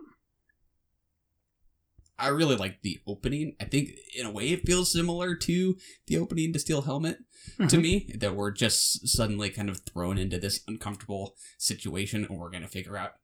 [2.18, 3.56] I really like the opening.
[3.60, 5.76] I think in a way it feels similar to
[6.06, 7.18] the opening to Steel Helmet
[7.58, 7.82] to Mhm.
[7.82, 8.12] me.
[8.16, 12.96] That we're just suddenly kind of thrown into this uncomfortable situation and we're gonna figure
[12.96, 13.14] out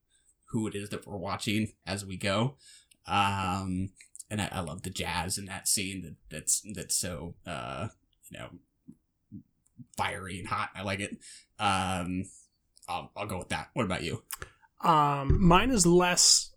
[0.47, 2.57] who it is that we're watching as we go.
[3.07, 3.91] Um
[4.31, 7.89] and I, I love the jazz in that scene that, that's that's so uh
[8.31, 8.49] you know
[9.97, 10.70] fiery and hot.
[10.74, 11.16] I like it.
[11.59, 12.24] Um
[12.89, 13.68] I'll, I'll go with that.
[13.74, 14.22] What about you?
[14.83, 16.53] Um, mine is less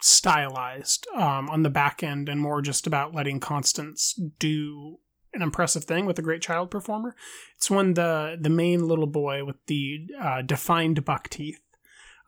[0.00, 4.98] stylized um, on the back end and more just about letting Constance do
[5.32, 7.14] an impressive thing with a great child performer.
[7.56, 11.60] It's when the the main little boy with the uh, defined buck teeth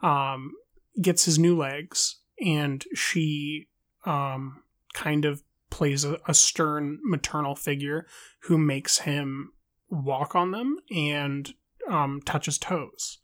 [0.02, 0.52] um,
[1.00, 3.68] gets his new legs, and she
[4.04, 4.62] um,
[4.94, 8.06] kind of plays a, a stern maternal figure
[8.42, 9.52] who makes him
[9.90, 11.54] walk on them and
[11.88, 13.18] um, toes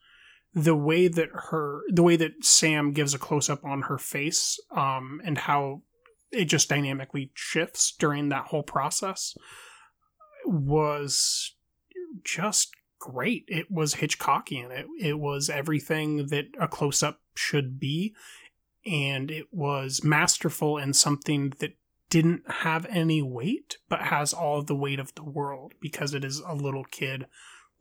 [0.54, 4.58] the way that her the way that Sam gives a close up on her face
[4.74, 5.82] um and how
[6.30, 9.36] it just dynamically shifts during that whole process
[10.46, 11.54] was
[12.24, 13.44] just great.
[13.48, 14.70] It was Hitchcockian.
[14.70, 18.14] It it was everything that a close up should be,
[18.86, 21.76] and it was masterful and something that
[22.10, 26.40] didn't have any weight, but has all the weight of the world because it is
[26.40, 27.26] a little kid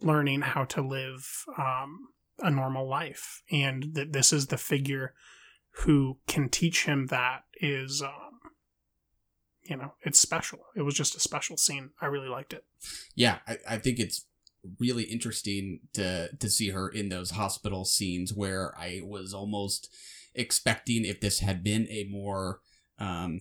[0.01, 2.07] learning how to live um,
[2.39, 5.13] a normal life, and that this is the figure
[5.77, 8.01] who can teach him that is.
[8.01, 8.39] Um,
[9.61, 10.59] you know, it's special.
[10.75, 11.91] It was just a special scene.
[12.01, 12.65] I really liked it.
[13.15, 14.25] Yeah, I, I think it's
[14.79, 19.93] really interesting to to see her in those hospital scenes where I was almost
[20.35, 22.59] expecting if this had been a more
[22.99, 23.39] um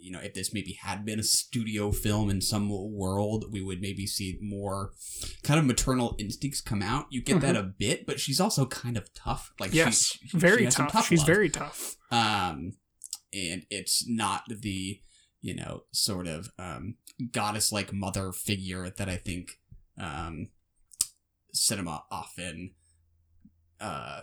[0.00, 3.80] you know if this maybe had been a studio film in some world we would
[3.80, 4.92] maybe see more
[5.42, 7.46] kind of maternal instincts come out you get mm-hmm.
[7.46, 10.70] that a bit but she's also kind of tough like yes she, she, very she
[10.70, 10.92] tough.
[10.92, 11.06] tough.
[11.06, 11.26] she's love.
[11.26, 12.72] very tough um
[13.32, 15.00] and it's not the
[15.40, 16.96] you know sort of um
[17.30, 19.58] goddess like mother figure that i think
[19.98, 20.48] um,
[21.52, 22.72] cinema often
[23.80, 24.20] uh,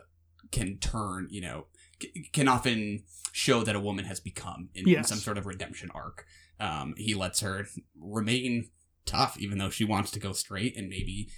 [0.52, 1.68] can turn, you know,
[2.02, 4.98] c- can often show that a woman has become in, yes.
[4.98, 6.26] in some sort of redemption arc.
[6.60, 7.68] Um, he lets her
[8.00, 8.70] remain
[9.06, 11.30] tough, even though she wants to go straight and maybe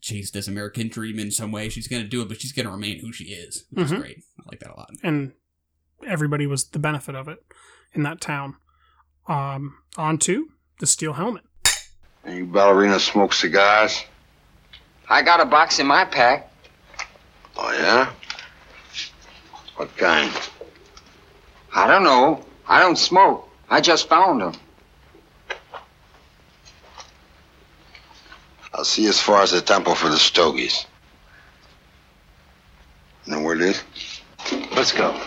[0.00, 1.68] chase this American dream in some way.
[1.68, 3.94] She's going to do it, but she's going to remain who she is, which mm-hmm.
[3.94, 4.18] is great.
[4.40, 4.90] I like that a lot.
[5.02, 5.32] And
[6.06, 7.44] everybody was the benefit of it
[7.92, 8.56] in that town.
[9.28, 10.48] Um, on to
[10.80, 11.44] the steel helmet.
[12.24, 14.04] And you ballerina smoke cigars?
[15.08, 16.50] I got a box in my pack.
[17.56, 18.10] Oh, yeah?
[19.76, 20.30] What kind?
[21.74, 22.44] I don't know.
[22.68, 23.48] I don't smoke.
[23.68, 24.54] I just found them.
[28.74, 30.86] I'll see you as far as the temple for the stogies.
[33.26, 33.82] Know where it is?
[34.74, 35.18] Let's go.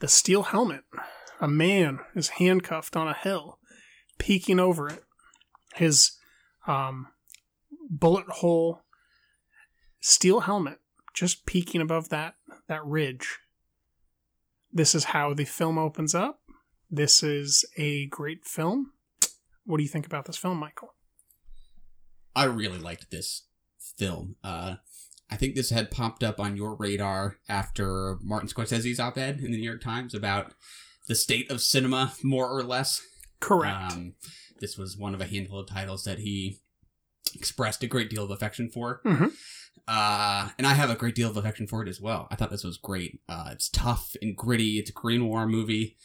[0.00, 0.84] the steel helmet.
[1.40, 3.58] A man is handcuffed on a hill,
[4.18, 5.04] peeking over it.
[5.74, 6.12] His
[6.66, 7.08] um,
[7.88, 8.82] bullet hole
[10.00, 10.78] steel helmet
[11.14, 12.34] just peeking above that
[12.68, 13.38] that ridge.
[14.72, 16.40] This is how the film opens up.
[16.90, 18.92] This is a great film.
[19.64, 20.94] What do you think about this film, Michael?
[22.36, 23.46] I really liked this
[23.96, 24.36] film.
[24.44, 24.76] Uh,
[25.30, 29.50] I think this had popped up on your radar after Martin Scorsese's op ed in
[29.50, 30.52] the New York Times about
[31.06, 33.02] the state of cinema, more or less.
[33.40, 33.92] Correct.
[33.92, 34.14] Um,
[34.60, 36.60] this was one of a handful of titles that he
[37.34, 39.00] expressed a great deal of affection for.
[39.04, 39.26] Mm-hmm.
[39.86, 42.28] Uh, and I have a great deal of affection for it as well.
[42.30, 43.20] I thought this was great.
[43.28, 44.78] Uh, it's tough and gritty.
[44.78, 45.96] It's a Korean War movie.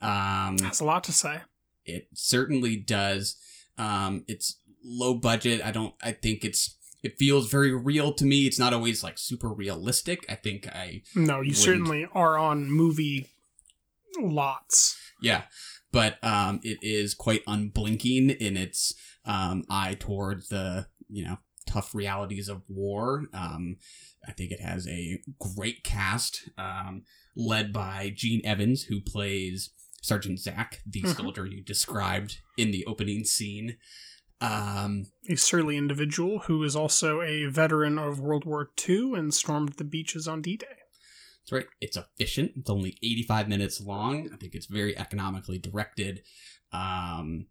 [0.00, 1.40] Um, That's a lot to say.
[1.84, 3.36] It certainly does.
[3.78, 5.60] Um, it's low budget.
[5.64, 5.94] I don't.
[6.02, 8.46] I think it's it feels very real to me.
[8.46, 10.24] It's not always like super realistic.
[10.28, 11.56] I think I No, you wouldn't.
[11.56, 13.28] certainly are on movie
[14.20, 14.96] lots.
[15.20, 15.42] Yeah.
[15.90, 18.94] But um it is quite unblinking in its
[19.24, 23.24] um eye towards the, you know, tough realities of war.
[23.32, 23.76] Um
[24.26, 27.02] I think it has a great cast, um,
[27.36, 29.70] led by Gene Evans, who plays
[30.00, 31.12] Sergeant Zach, the mm-hmm.
[31.12, 33.76] soldier you described in the opening scene.
[34.40, 39.74] Um, a surly individual who is also a veteran of World War II and stormed
[39.74, 40.66] the beaches on D Day.
[40.66, 41.66] That's right.
[41.80, 42.52] It's efficient.
[42.56, 44.30] It's only 85 minutes long.
[44.32, 46.22] I think it's very economically directed.
[46.72, 47.46] Um,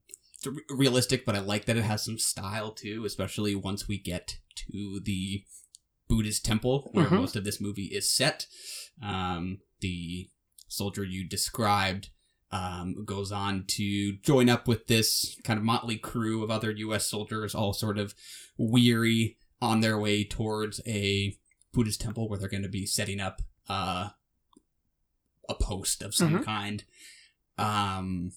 [0.69, 4.99] realistic, but I like that it has some style too, especially once we get to
[5.03, 5.43] the
[6.07, 7.15] Buddhist temple where mm-hmm.
[7.15, 8.47] most of this movie is set.
[9.01, 10.29] Um, the
[10.67, 12.09] soldier you described
[12.51, 17.07] um, goes on to join up with this kind of motley crew of other U.S.
[17.07, 18.13] soldiers, all sort of
[18.57, 21.37] weary on their way towards a
[21.73, 24.09] Buddhist temple where they're going to be setting up uh,
[25.47, 26.43] a post of some mm-hmm.
[26.43, 26.83] kind.
[27.57, 28.31] Um,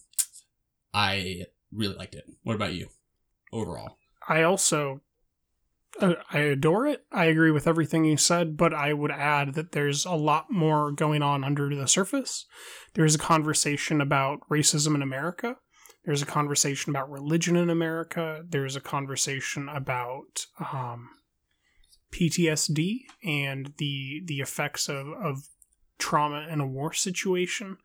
[0.92, 2.25] I really liked it.
[2.43, 2.89] What about you,
[3.53, 3.99] overall?
[4.29, 5.01] I also
[6.01, 7.05] uh, I adore it.
[7.12, 10.91] I agree with everything you said, but I would add that there's a lot more
[10.91, 12.47] going on under the surface.
[12.95, 15.57] There's a conversation about racism in America.
[16.05, 18.43] There's a conversation about religion in America.
[18.47, 21.09] There's a conversation about um,
[22.12, 25.49] PTSD and the the effects of, of
[25.99, 27.79] trauma in a war situation.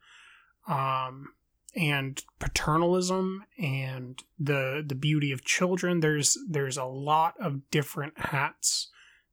[0.68, 1.28] Um,
[1.76, 6.00] and paternalism and the the beauty of children.
[6.00, 8.90] There's there's a lot of different hats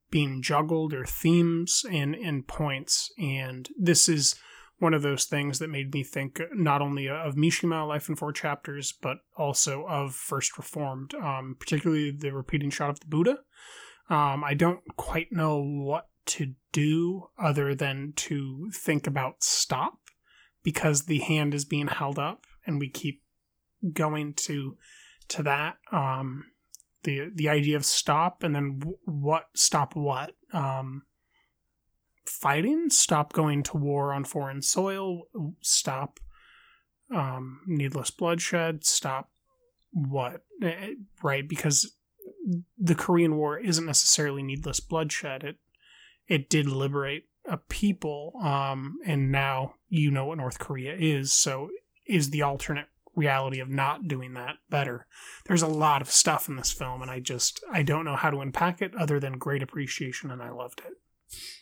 [0.09, 3.11] being juggled or themes and and points.
[3.17, 4.35] And this is
[4.79, 8.31] one of those things that made me think not only of Mishima Life in Four
[8.31, 13.39] Chapters but also of First Reformed um, particularly the repeating shot of the Buddha.
[14.09, 19.99] Um, I don't quite know what to do other than to think about stop
[20.63, 23.21] because the hand is being held up and we keep
[23.93, 24.75] going to
[25.27, 26.45] to that um
[27.03, 31.03] the the idea of stop and then what stop what um
[32.25, 35.23] fighting stop going to war on foreign soil
[35.61, 36.19] stop
[37.15, 39.29] um needless bloodshed stop
[39.91, 41.47] what Eh, right?
[41.47, 41.95] Because
[42.77, 45.43] the korean war isn't necessarily needless bloodshed.
[45.43, 45.57] It
[46.27, 51.69] it did liberate a people um and now you know what north korea is so
[52.05, 55.07] is the alternate reality of not doing that better
[55.45, 58.29] there's a lot of stuff in this film and i just i don't know how
[58.29, 60.93] to unpack it other than great appreciation and i loved it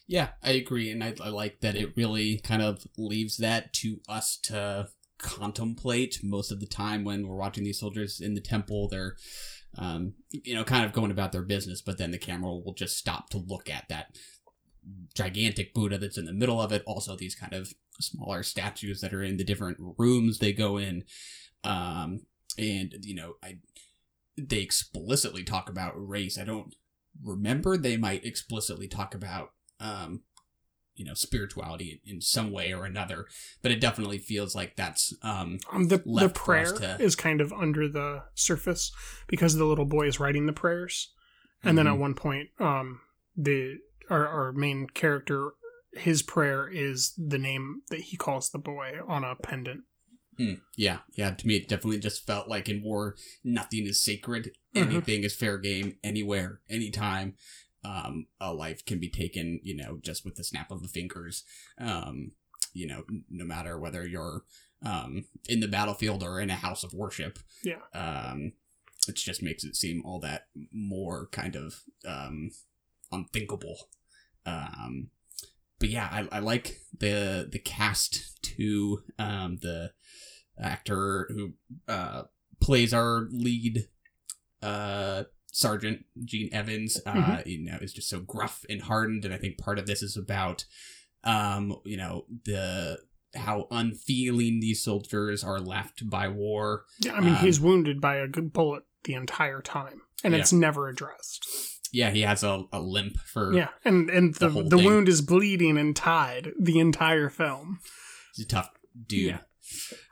[0.08, 4.00] Yeah, I agree, and I, I like that it really kind of leaves that to
[4.08, 8.88] us to contemplate most of the time when we're watching these soldiers in the temple.
[8.88, 9.16] They're,
[9.78, 12.98] um, you know, kind of going about their business, but then the camera will just
[12.98, 14.16] stop to look at that
[15.16, 16.84] gigantic Buddha that's in the middle of it.
[16.86, 21.04] Also, these kind of smaller statues that are in the different rooms they go in,
[21.64, 22.22] um,
[22.58, 23.58] and you know, I
[24.38, 26.38] they explicitly talk about race.
[26.38, 26.76] I don't
[27.24, 30.22] remember they might explicitly talk about um
[30.96, 33.26] you know spirituality in some way or another
[33.62, 37.54] but it definitely feels like that's um, um the, the prayer to- is kind of
[37.54, 38.92] under the surface
[39.28, 41.14] because the little boy is writing the prayers
[41.64, 42.00] and then at Mhm.
[42.00, 43.00] one point um
[43.38, 43.78] the
[44.10, 45.52] our, our main character
[45.94, 49.84] his prayer is the name that he calls the boy on a pendant.
[50.38, 51.00] Hmm, yeah.
[51.14, 51.32] Yeah.
[51.32, 54.52] To me it definitely just felt like in war nothing is sacred.
[54.76, 54.88] Mhm.
[54.88, 57.36] anything is fair game anywhere anytime
[57.86, 61.44] um a life can be taken you know just with the snap of the fingers.
[61.80, 62.32] Um
[62.74, 64.44] you know no matter whether you're
[64.84, 67.40] um in the battlefield or in a house of worship.
[67.64, 67.80] Yeah.
[67.94, 68.52] Um
[69.08, 72.52] it just makes it seem all that more kind of um
[73.12, 73.88] unthinkable
[74.46, 75.10] um
[75.80, 79.92] but yeah i, I like the the cast to um the
[80.60, 81.54] actor who
[81.88, 82.24] uh
[82.62, 83.88] plays our lead
[84.62, 87.46] uh sergeant gene evans uh Mhm.
[87.46, 90.18] you know is just so gruff and hardened and i think part of this is
[90.18, 90.66] about
[91.24, 93.00] um you know the
[93.36, 98.16] how unfeeling these soldiers are left by war yeah i mean Um, he's wounded by
[98.18, 100.40] a good bullet the entire time and Yeah.
[100.40, 101.46] it's never addressed
[101.96, 105.22] yeah he has a, a limp for yeah and and the, the the, wound is
[105.22, 107.80] bleeding and tied the entire film.
[108.36, 108.70] He's a tough
[109.08, 109.40] dude.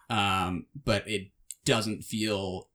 [0.10, 1.32] Um but it
[1.66, 2.70] doesn't feel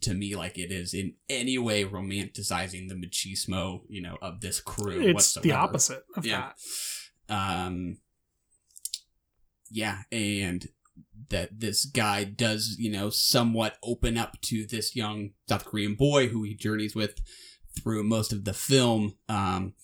[0.00, 4.60] to me like it is in any way romanticizing the machismo you know of this
[4.60, 6.52] crew It's the opposite of yeah.
[7.28, 7.98] um
[9.70, 10.66] yeah and
[11.28, 16.28] that this guy does you know somewhat open up to this young south korean boy
[16.28, 17.20] who he journeys with
[17.76, 19.74] through most of the film um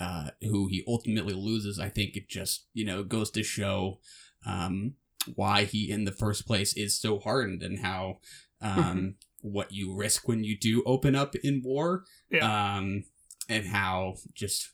[0.00, 3.98] uh who he ultimately loses i think it just you know goes to show
[4.46, 4.94] um
[5.34, 8.18] why he in the first place is so hardened and how
[8.60, 9.14] um Mhm.
[9.40, 12.76] what you risk when you do open up in war Yeah.
[12.76, 13.04] um
[13.48, 14.70] and how just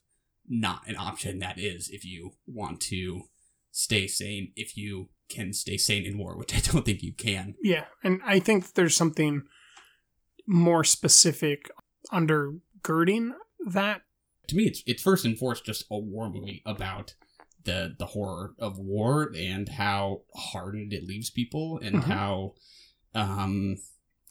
[0.49, 3.23] not an option that is if you want to
[3.73, 7.55] stay sane if you can stay sane in war which i don't think you can
[7.63, 9.43] Yeah, and I think there's something
[10.47, 11.71] more specific
[12.13, 13.31] undergirding
[13.67, 14.03] that.
[14.49, 17.15] to me it's it's first and foremost just a war movie about
[17.65, 22.03] the the horror of war and how hardened it leaves people and Mhm.
[22.05, 22.55] how
[23.15, 23.77] um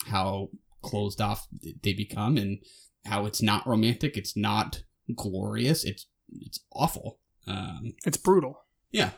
[0.08, 0.50] how
[0.82, 1.48] closed off
[1.84, 2.60] they become and
[3.06, 4.84] how it's not romantic it's not
[5.16, 8.66] glorious it's it's awful um It's brutal.
[8.92, 9.12] yeah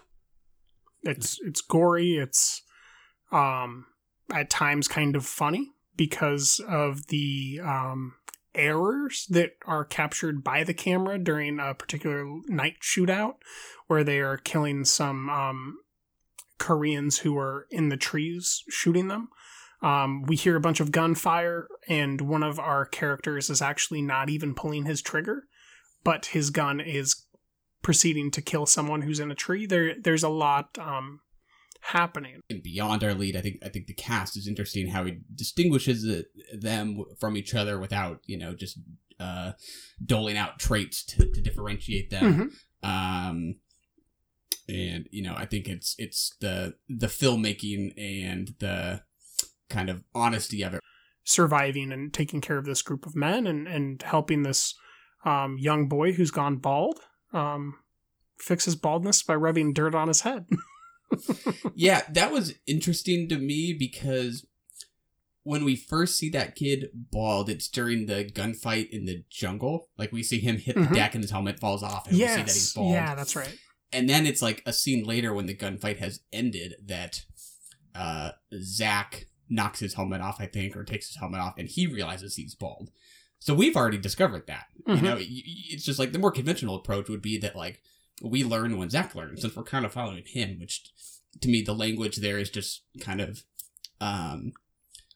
[1.03, 2.17] It's it's gory.
[2.17, 2.61] It's
[3.31, 3.85] um
[4.33, 8.13] at times kind of funny because of the um
[8.53, 13.35] errors that are captured by the camera during a particular night shootout
[13.87, 15.77] where they are killing some um
[16.61, 19.29] Koreans who are in the trees shooting them.
[19.81, 24.29] Um, we hear a bunch of gunfire, and one of our characters is actually not
[24.29, 25.45] even pulling his trigger,
[26.03, 27.25] but his gun is
[27.81, 29.65] proceeding to kill someone who's in a tree.
[29.65, 31.21] There, there's a lot um,
[31.81, 32.41] happening.
[32.49, 36.05] and beyond our lead, I think I think the cast is interesting how he distinguishes
[36.05, 36.27] it,
[36.59, 38.79] them from each other without you know just
[39.19, 39.51] uh,
[40.03, 42.51] doling out traits to, to differentiate them.
[42.83, 43.55] Um,
[44.67, 49.01] and you know, I think it's it's the the filmmaking and the
[49.69, 50.81] kind of honesty of it.
[51.23, 54.75] surviving and taking care of this group of men and, and helping this
[55.23, 56.99] um, young boy who's gone bald
[57.33, 57.75] um,
[58.37, 60.45] fix his baldness by rubbing dirt on his head.
[61.75, 64.45] yeah, that was interesting to me because
[65.43, 69.89] when we first see that kid bald, it's during the gunfight in the jungle.
[69.97, 70.89] Like we see him hit Mhm.
[70.89, 72.73] the deck and his helmet falls off, and we see that he's yes.
[72.73, 72.93] bald.
[72.93, 73.57] Yeah, that's right.
[73.93, 77.25] and then it's like a scene later when the gunfight has ended that
[77.93, 78.31] uh,
[78.61, 82.35] Zach knocks his helmet off, I think, or takes his helmet off, and he realizes
[82.37, 82.89] he's bald.
[83.39, 84.67] So we've already discovered that.
[84.87, 84.95] Mhm.
[84.95, 87.81] You know, it's just like the more conventional approach would be that like
[88.23, 90.59] we learn when Zach learns, since we're kind of following him.
[90.59, 90.83] Which,
[91.41, 93.43] to me, the language there is just kind of
[93.99, 94.53] um,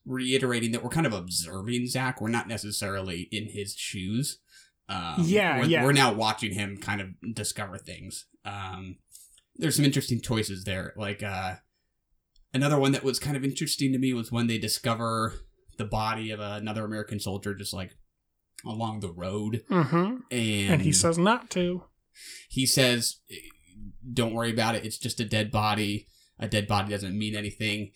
[0.06, 2.22] reiterating that we're kind of observing Zach.
[2.22, 4.40] We're not necessarily in his shoes.
[4.88, 5.84] Um, Yeah, we're, yeah.
[5.84, 8.26] We're now watching him kind of discover things.
[8.44, 8.98] Um,
[9.56, 10.94] there's some interesting choices there.
[10.96, 11.56] Like uh,
[12.54, 15.34] another one that was kind of interesting to me was when they discover
[15.78, 17.96] the body of another American soldier just like
[18.66, 20.18] along the road, Mm-hmm.
[20.32, 21.84] and And he says not to.
[22.50, 23.18] He says,
[24.14, 24.86] "Don't worry about it.
[24.86, 26.08] It's just a dead body.
[26.40, 27.92] A dead body doesn't mean anything."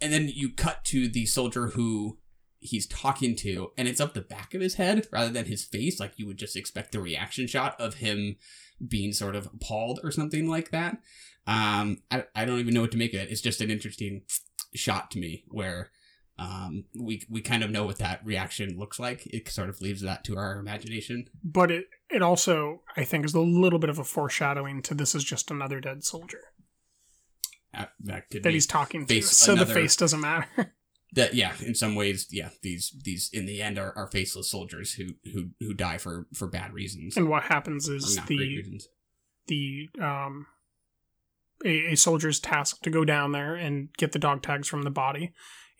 [0.00, 2.18] And then you cut to the soldier who
[2.58, 6.00] he's talking to, and it's up the back of his head rather than his face,
[6.00, 8.36] like you would just expect the reaction shot of him
[8.86, 10.98] being sort of appalled or something like that.
[11.46, 13.30] Um, I, I don't even know what to make of it.
[13.30, 14.22] It's just an interesting
[14.74, 15.90] shot to me where
[16.38, 19.26] um, we we kind of know what that reaction looks like.
[19.26, 21.28] It sort of leaves that to our imagination.
[21.44, 25.14] But it, it also, I think, is a little bit of a foreshadowing to this
[25.14, 26.40] is just another dead soldier
[27.72, 29.14] Uh, that that he's talking to.
[29.14, 30.74] face So the face doesn't matter.
[31.14, 34.94] that yeah in some ways yeah these these in the end are, are faceless soldiers
[34.94, 38.80] who who who die for for bad reasons and what happens is the
[39.46, 40.46] the um
[41.64, 44.90] a, a soldier's tasked to go down there and get the dog tags from the
[44.90, 45.32] body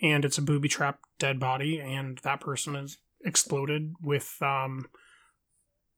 [0.05, 4.87] and it's a booby trap dead body and that person is exploded with um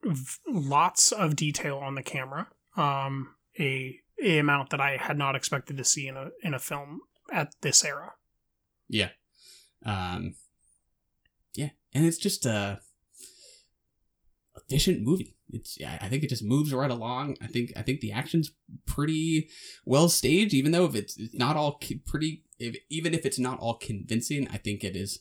[0.05, 5.35] v- lots of detail on the camera um a, a amount that i had not
[5.35, 7.01] expected to see in a in a film
[7.33, 8.13] at this era.
[8.89, 9.11] Yeah.
[9.85, 10.35] Um
[11.55, 12.81] yeah and it's just a
[14.57, 15.37] efficient movie.
[15.51, 17.37] It's i think it just moves right along.
[17.43, 18.53] I think i think the action's
[18.87, 19.49] pretty
[19.85, 23.59] well staged even though if it's, it's not all pretty if, even if it's not
[23.59, 25.21] all convincing i think it is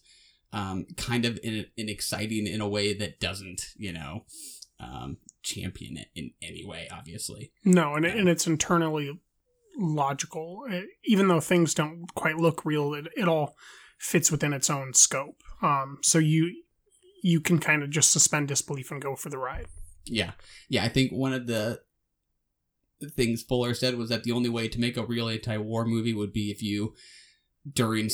[0.53, 4.23] um kind of in, in exciting in a way that doesn't you know
[4.79, 9.19] um champion it in any way obviously No, and, it, and it's internally
[9.77, 10.65] logical.
[10.71, 13.55] Uh, Even though things don't quite look real, it, it all
[13.97, 15.41] fits within its own scope.
[15.61, 16.63] Um, so you
[17.21, 19.65] you can kind of just suspend disbelief and go for the ride.
[20.05, 20.31] Yeah.
[20.69, 21.81] Yeah, I think one of the
[23.15, 26.31] things Fuller said was that the only way to make a real anti-war movie would
[26.31, 26.93] be if you,
[27.73, 28.09] during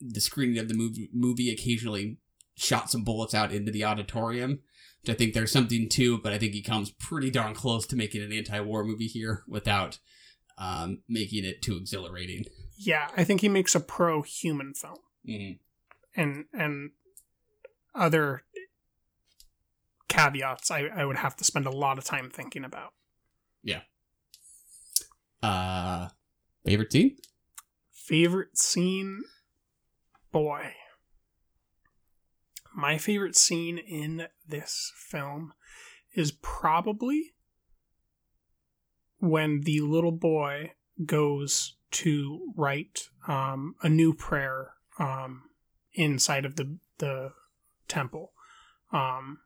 [0.00, 2.18] the screening of the movie, movie occasionally
[2.56, 4.60] shot some bullets out into the auditorium.
[5.02, 7.96] Which I think there's something to, but I think he comes pretty darn close to
[7.96, 9.98] making an anti-war movie here without
[10.58, 12.44] um, making it too exhilarating.
[12.76, 15.58] Yeah, I think he makes a pro-human film, Mhm.
[16.14, 16.90] and and
[17.94, 18.42] other
[20.08, 22.92] caveats I, I would have to spend a lot of time thinking about.
[23.62, 23.82] Yeah.
[25.42, 26.08] Uh,
[26.66, 27.16] favorite scene?
[28.10, 29.22] Favorite scene?
[30.32, 30.72] Boy.
[32.74, 35.52] My favorite scene in this film
[36.16, 37.34] is probably
[39.20, 40.72] when the little boy
[41.06, 45.44] goes to write um, a new prayer um,
[45.94, 47.30] inside of the, the
[47.86, 48.32] temple.
[48.92, 49.38] Um,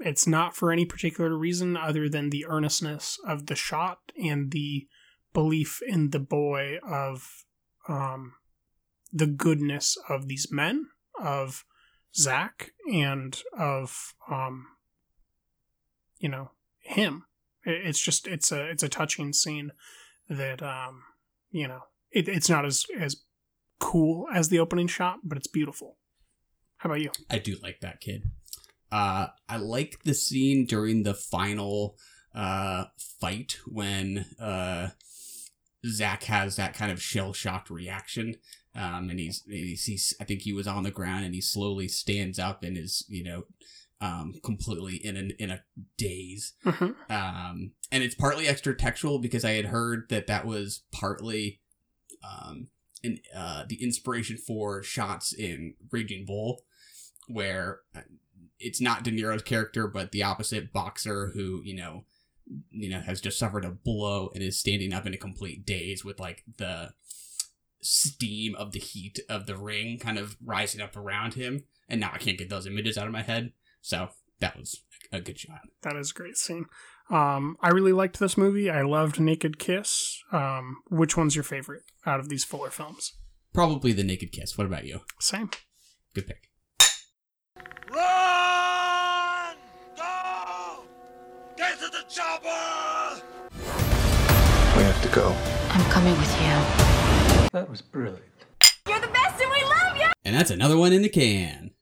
[0.00, 4.86] it's not for any particular reason other than the earnestness of the shot and the
[5.32, 7.44] belief in the boy of
[7.88, 8.34] um,
[9.12, 10.86] the goodness of these men,
[11.20, 11.64] of
[12.14, 14.66] Zach, and of um,
[16.18, 17.24] you know him.
[17.64, 19.72] It's just it's a it's a touching scene
[20.28, 21.02] that um,
[21.50, 23.16] you know it, it's not as as
[23.78, 25.96] cool as the opening shot, but it's beautiful.
[26.78, 27.10] How about you?
[27.30, 28.24] I do like that kid.
[28.90, 31.96] Uh, I like the scene during the final
[32.34, 32.86] uh,
[33.20, 34.88] fight when uh,
[35.86, 38.36] Zach has that kind of shell shocked reaction.
[38.74, 41.88] Um, and he's, he's, he's, I think he was on the ground and he slowly
[41.88, 43.44] stands up and is, you know,
[44.00, 45.62] um, completely in an, in a
[45.96, 46.54] daze.
[46.64, 46.94] Mhm.
[47.10, 51.60] Um, and it's partly extra textual because I had heard that that was partly,
[52.24, 52.68] um,
[53.02, 56.62] in, uh, the inspiration for shots in Raging Bull,
[57.28, 58.00] where uh,
[58.58, 62.04] it's not De Niro's character, but the opposite boxer who, you know,
[62.70, 66.04] you know, has just suffered a blow and is standing up in a complete daze
[66.04, 66.92] with like the
[67.80, 71.64] steam of the heat of the ring kind of rising up around him.
[71.88, 73.52] And now I can't get those images out of my head.
[73.80, 74.08] So
[74.40, 74.82] that was
[75.12, 75.60] a good shot.
[75.82, 76.66] That is a great scene.
[77.10, 78.70] Um, I really liked this movie.
[78.70, 80.22] I loved Naked Kiss.
[80.32, 83.12] Um, which one's your favorite out of these Fuller films?
[83.52, 84.56] Probably the naked kiss.
[84.56, 85.00] What about you?
[85.20, 85.50] Same.
[86.14, 86.51] Good pick.
[95.12, 95.36] Go.
[95.68, 97.48] I'm coming with you.
[97.52, 98.22] That was brilliant.
[98.88, 100.10] You're the best and we love you!
[100.24, 101.72] And that's another one in the can.